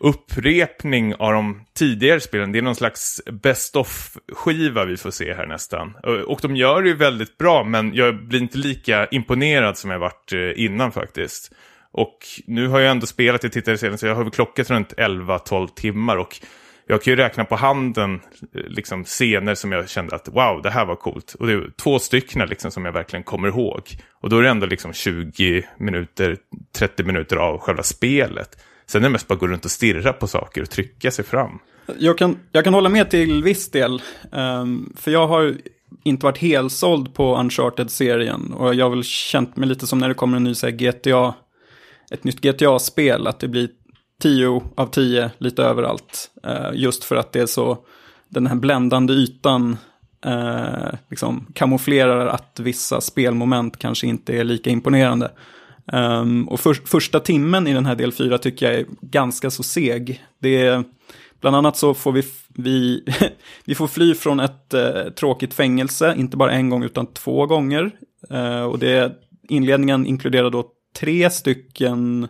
[0.00, 2.52] upprepning av de tidigare spelen.
[2.52, 5.94] Det är någon slags best of-skiva vi får se här nästan.
[6.26, 9.98] Och de gör det ju väldigt bra, men jag blir inte lika imponerad som jag
[9.98, 11.52] varit eh, innan faktiskt.
[11.92, 14.92] Och nu har jag ändå spelat, jag tittade senast, så jag har väl klockat runt
[14.92, 16.40] 11-12 timmar och
[16.90, 18.20] jag kan ju räkna på handen
[18.52, 21.34] liksom scener som jag kände att wow, det här var coolt.
[21.38, 23.82] Och det är två stycken liksom som jag verkligen kommer ihåg.
[24.20, 26.36] Och då är det ändå liksom 20 minuter,
[26.72, 28.48] 30 minuter av själva spelet.
[28.86, 31.24] Sen är det mest bara att gå runt och stirra på saker och trycka sig
[31.24, 31.58] fram.
[31.98, 34.02] Jag kan, jag kan hålla med till viss del.
[34.32, 35.54] Um, för jag har
[36.04, 38.52] inte varit helsåld på Uncharted-serien.
[38.52, 40.72] Och jag har väl känt mig lite som när det kommer en ny så här,
[40.72, 41.34] GTA,
[42.10, 43.26] ett nytt GTA-spel.
[43.26, 43.68] Att det blir
[44.20, 46.30] 10 av 10 lite överallt.
[46.44, 47.78] Eh, just för att det är så,
[48.28, 49.76] den här bländande ytan
[50.24, 55.30] eh, liksom kamouflerar att vissa spelmoment kanske inte är lika imponerande.
[55.92, 59.62] Um, och för, första timmen i den här del 4 tycker jag är ganska så
[59.62, 60.24] seg.
[60.38, 60.84] Det är,
[61.40, 63.04] bland annat så får vi, vi,
[63.64, 67.90] vi får fly från ett eh, tråkigt fängelse, inte bara en gång utan två gånger.
[68.30, 69.12] Eh, och det,
[69.48, 70.64] inledningen inkluderar då
[70.96, 72.28] tre stycken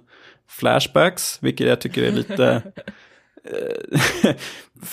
[0.50, 2.62] flashbacks, vilket jag tycker är lite...
[3.44, 4.34] Eh,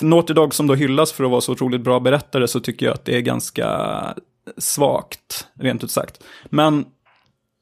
[0.00, 2.94] Naughty Dog som då hyllas för att vara så otroligt bra berättare så tycker jag
[2.94, 3.68] att det är ganska
[4.58, 6.24] svagt, rent ut sagt.
[6.44, 6.84] Men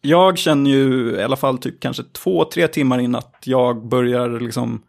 [0.01, 4.41] jag känner ju i alla fall typ kanske två, tre timmar in att jag börjar
[4.41, 4.83] liksom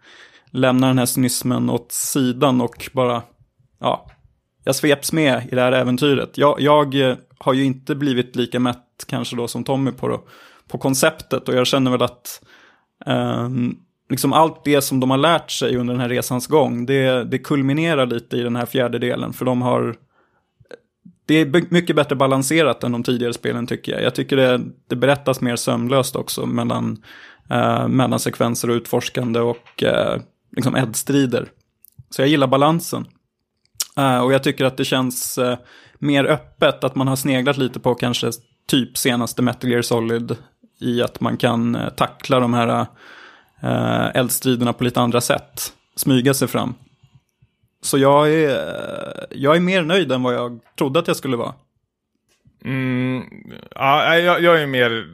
[0.52, 3.22] lämna den här cynismen åt sidan och bara,
[3.80, 4.12] ja,
[4.64, 6.38] jag sveps med i det här äventyret.
[6.38, 10.24] Jag, jag eh, har ju inte blivit lika mätt kanske då som Tommy på, då,
[10.68, 12.42] på konceptet och jag känner väl att
[13.06, 13.78] Um,
[14.10, 17.38] liksom allt det som de har lärt sig under den här resans gång, det, det
[17.38, 19.34] kulminerar lite i den här fjärdedelen.
[19.34, 19.96] för de har
[21.28, 24.04] det är mycket bättre balanserat än de tidigare spelen tycker jag.
[24.04, 27.04] Jag tycker det, det berättas mer sömlöst också mellan,
[27.50, 30.22] eh, uh, mellan sekvenser och utforskande och uh,
[30.56, 31.50] liksom eddstrider.
[32.10, 33.06] Så jag gillar balansen.
[34.00, 35.56] Uh, och jag tycker att det känns uh,
[36.00, 38.32] mer öppet, att man har sneglat lite på kanske
[38.68, 40.36] typ senaste Metal Gear Solid
[40.80, 42.86] i att man kan eh, tackla de här
[43.62, 45.74] eh, eldstriderna på lite andra sätt.
[45.96, 46.76] Smyga sig fram.
[47.82, 51.38] Så jag är, eh, jag är mer nöjd än vad jag trodde att jag skulle
[51.38, 51.54] vara.
[52.66, 53.24] Mm,
[53.76, 55.08] ja, jag, jag är mer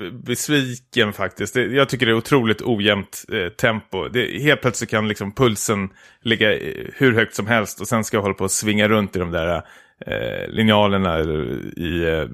[0.00, 1.54] eh, besviken faktiskt.
[1.54, 4.08] Det, jag tycker det är otroligt ojämnt eh, tempo.
[4.08, 5.88] Det, helt plötsligt kan liksom pulsen
[6.22, 6.48] ligga
[6.94, 9.30] hur högt som helst och sen ska jag hålla på att svinga runt i de
[9.30, 9.62] där
[10.06, 12.04] eh, linjalerna eller i...
[12.04, 12.28] Eh,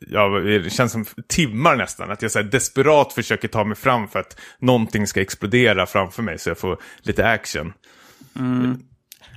[0.00, 2.10] ja, det känns som timmar nästan.
[2.10, 6.38] Att jag så desperat försöker ta mig fram för att någonting ska explodera framför mig
[6.38, 7.72] så jag får lite action.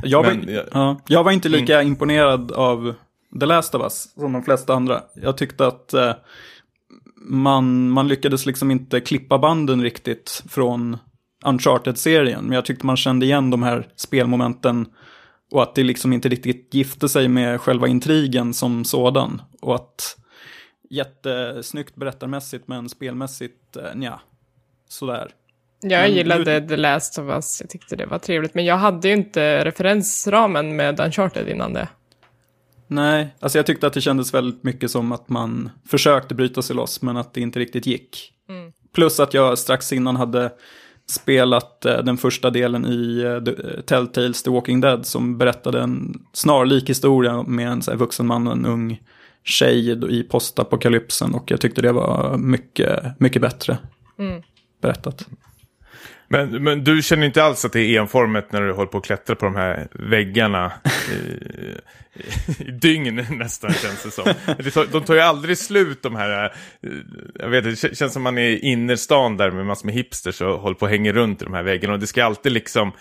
[0.03, 2.93] Jag var, jag- ja, jag var inte lika imponerad av
[3.39, 5.01] The Last of Us som de flesta andra.
[5.16, 6.14] Jag tyckte att eh,
[7.26, 10.97] man, man lyckades liksom inte klippa banden riktigt från
[11.45, 12.43] Uncharted-serien.
[12.45, 14.86] Men jag tyckte man kände igen de här spelmomenten
[15.51, 19.41] och att det liksom inte riktigt gifte sig med själva intrigen som sådan.
[19.62, 20.18] Och att
[20.91, 24.19] jättesnyggt berättarmässigt men spelmässigt, eh, nja,
[24.89, 25.31] sådär.
[25.83, 29.07] Jag Men gillade The Last of Us, jag tyckte det var trevligt, men jag hade
[29.07, 31.87] ju inte referensramen med Uncharted innan det.
[32.87, 36.75] Nej, alltså jag tyckte att det kändes väldigt mycket som att man försökte bryta sig
[36.75, 38.33] loss men att det inte riktigt gick.
[38.93, 40.51] Plus att jag strax innan hade
[41.09, 46.25] spelat eh, den första delen i eh, The- Telltales The Walking Dead som berättade en
[46.33, 49.01] snarlik historia med en så vuxen man och en ung
[49.43, 53.77] tjej i postapokalypsen och jag tyckte det var mycket, mycket bättre
[54.81, 55.27] berättat.
[56.27, 59.05] Men, men du känner inte alls att det är enformigt när du håller på att
[59.05, 60.71] klättra på de här väggarna
[61.11, 64.33] i, i, i dygn nästan känns det som.
[64.57, 66.51] Det tar, de tar ju aldrig slut de här, eh,
[67.39, 70.41] jag vet det k- känns som man är i innerstan där med massor med hipsters
[70.41, 72.91] och håller på att hänga runt i de här väggarna och det ska alltid liksom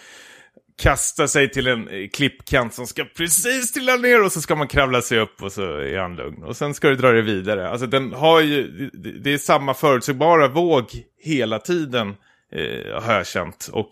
[0.80, 4.68] kastar sig till en eh, klippkant som ska precis trilla ner och så ska man
[4.68, 6.42] kravla sig upp och så är han lugn.
[6.42, 7.70] Och sen ska du dra det vidare.
[7.70, 8.90] Alltså den har ju,
[9.22, 10.84] det är samma förutsägbara våg
[11.22, 12.08] hela tiden
[12.52, 13.70] eh, har jag känt.
[13.72, 13.90] Och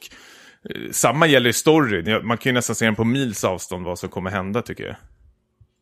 [0.71, 2.27] eh, samma gäller ju storyn.
[2.27, 4.97] Man kan ju nästan se den på mils avstånd vad som kommer hända tycker jag.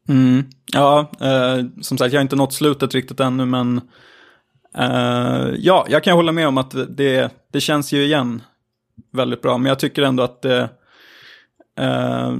[0.09, 0.45] Mm.
[0.73, 3.81] Ja, eh, som sagt jag har inte nått slutet riktigt ännu men
[4.79, 8.43] eh, ja, jag kan hålla med om att det, det känns ju igen
[9.13, 9.59] väldigt bra.
[9.59, 10.69] Men jag tycker ändå att det,
[11.77, 12.37] eh,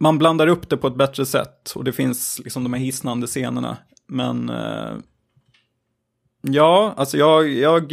[0.00, 1.72] man blandar upp det på ett bättre sätt.
[1.74, 3.76] Och det finns liksom de här hisnande scenerna.
[4.08, 4.92] Men eh,
[6.42, 7.92] ja, alltså jag, jag,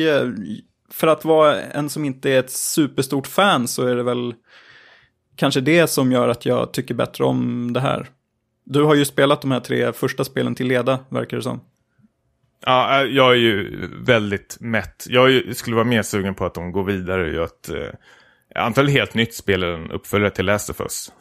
[0.91, 4.33] för att vara en som inte är ett superstort fan så är det väl
[5.35, 8.09] kanske det som gör att jag tycker bättre om det här.
[8.63, 11.61] Du har ju spelat de här tre första spelen till leda, verkar det som.
[12.65, 15.05] Ja, eh, jag är ju väldigt mätt.
[15.09, 17.99] Jag skulle vara mer sugen på att de går vidare och gör ett eh,
[18.55, 21.11] antal helt nytt spel än en uppföljare till Last of Us.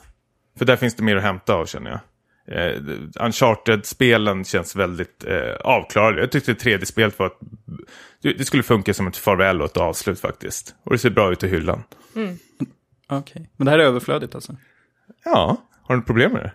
[0.59, 2.01] För där finns det mer att hämta av känner jag.
[2.49, 2.83] Eh,
[3.21, 6.21] Uncharted-spelen känns väldigt eh, avklarade.
[6.21, 7.39] Jag tyckte 3D-spelet var ett...
[8.21, 10.75] Det skulle funka som ett farväl och ett avslut faktiskt.
[10.85, 11.83] Och det ser bra ut i hyllan.
[12.17, 12.37] Mm.
[13.09, 13.47] Okej, okay.
[13.57, 14.57] men det här är överflödigt alltså?
[15.25, 16.53] Ja, har du problem med det?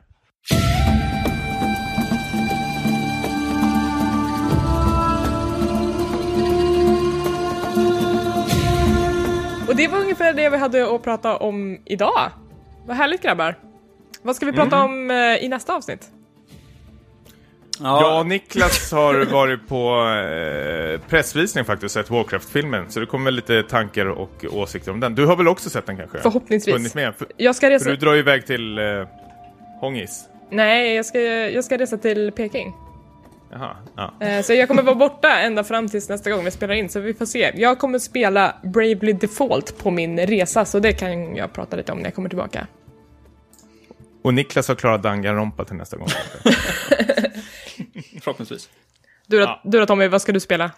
[9.81, 12.31] Det var ungefär det vi hade att prata om idag.
[12.85, 13.55] Vad härligt grabbar.
[14.21, 14.91] Vad ska vi prata mm.
[14.91, 16.09] om eh, i nästa avsnitt?
[17.79, 18.01] Ja.
[18.01, 22.91] ja, Niklas har varit på eh, pressvisning faktiskt och sett Warcraft-filmen.
[22.91, 25.15] Så det kommer lite tankar och åsikter om den.
[25.15, 26.17] Du har väl också sett den kanske?
[26.17, 26.95] Förhoppningsvis.
[26.95, 27.15] med.
[27.15, 27.83] För, jag ska resa...
[27.83, 28.83] För du drar iväg till eh,
[29.79, 30.25] Hångis.
[30.49, 32.73] Nej, jag ska, jag ska resa till Peking.
[33.51, 34.13] Jaha, ja.
[34.19, 36.99] Eh, så jag kommer vara borta ända fram tills nästa gång vi spelar in, så
[36.99, 37.51] vi får se.
[37.55, 41.97] Jag kommer spela Bravely Default på min resa, så det kan jag prata lite om
[41.97, 42.67] när jag kommer tillbaka.
[44.21, 46.07] Och Niklas har klarat Danganronpa till nästa gång.
[48.21, 48.69] Förhoppningsvis.
[49.27, 49.61] Du då, ja.
[49.63, 50.71] du då Tommy, vad ska du spela?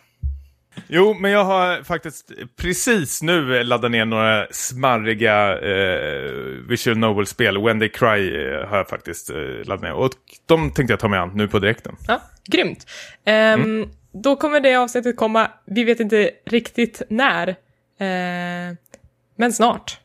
[0.87, 6.31] Jo, men jag har faktiskt precis nu laddat ner några smarriga eh,
[6.69, 7.61] Visual Novel-spel.
[7.61, 9.93] When They Cry eh, har jag faktiskt eh, laddat ner.
[9.93, 10.11] Och
[10.45, 11.95] de tänkte jag ta mig an nu på direkten.
[12.07, 12.21] Ja,
[12.51, 12.87] grymt.
[13.25, 13.89] Um, mm.
[14.23, 18.75] Då kommer det avsnittet komma, vi vet inte riktigt när, uh,
[19.37, 19.99] men snart.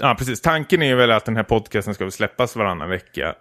[0.00, 0.40] Ja, precis.
[0.40, 3.34] Tanken är väl att den här podcasten ska släppas varannan vecka.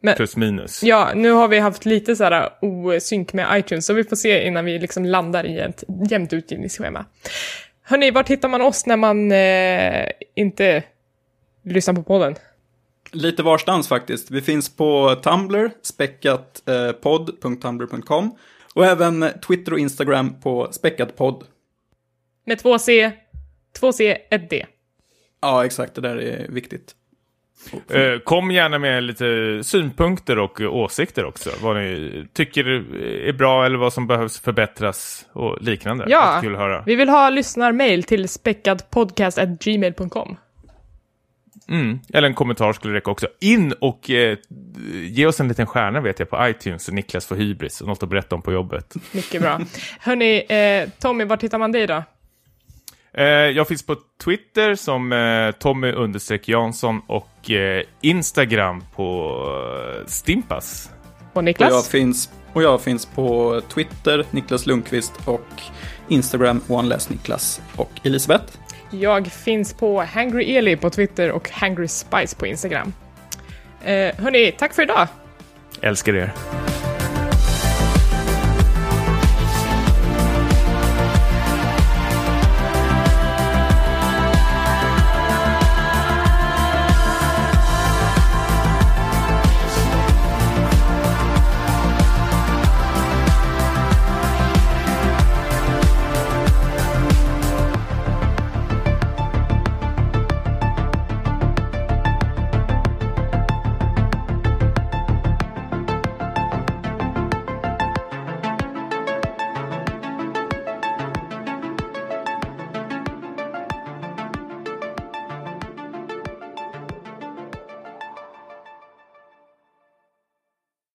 [0.00, 0.82] Uh, men, Plus minus.
[0.82, 4.46] Ja, nu har vi haft lite så här osynk med iTunes, så vi får se
[4.46, 7.04] innan vi liksom landar i ett jämnt utgivningsschema.
[7.82, 10.82] Hörni, vart hittar man oss när man eh, inte
[11.64, 12.34] lyssnar på podden?
[13.12, 14.30] Lite varstans faktiskt.
[14.30, 18.30] Vi finns på Tumblr, späckatpodd.tumblr.com eh,
[18.74, 21.44] och även Twitter och Instagram på späckatpodd.
[22.46, 23.12] Med två C,
[23.80, 24.66] två C, ett D.
[25.42, 25.94] Ja, exakt.
[25.94, 26.94] Det där är viktigt.
[27.88, 31.50] Eh, kom gärna med lite synpunkter och åsikter också.
[31.62, 32.64] Vad ni tycker
[33.28, 36.04] är bra eller vad som behövs förbättras och liknande.
[36.08, 36.82] Ja, kul att höra.
[36.86, 40.36] vi vill ha lyssnarmail till späckadpodcast.gmail.com.
[41.68, 43.28] Mm, eller en kommentar skulle räcka också.
[43.40, 44.38] In och eh,
[44.94, 48.02] ge oss en liten stjärna vet jag på iTunes så Niklas får hybris och något
[48.02, 48.94] att berätta om på jobbet.
[49.12, 49.60] Mycket bra.
[50.00, 52.02] Hörni, eh, Tommy, var hittar man dig då?
[53.14, 55.92] Eh, jag finns på Twitter som eh, Tommy
[56.44, 59.38] Jansson och eh, Instagram på
[60.00, 60.90] eh, Stimpas.
[61.32, 61.70] Och Niklas?
[61.70, 65.46] Och jag, finns, och jag finns på Twitter, Niklas Lundqvist och
[66.08, 68.44] Instagram, OneLessNiklas och Elisabeth.
[68.90, 72.92] Jag finns på Hangry Eli på Twitter och Hangry Spice på Instagram.
[73.84, 75.08] Eh, hörni, tack för idag!
[75.80, 76.32] Älskar er!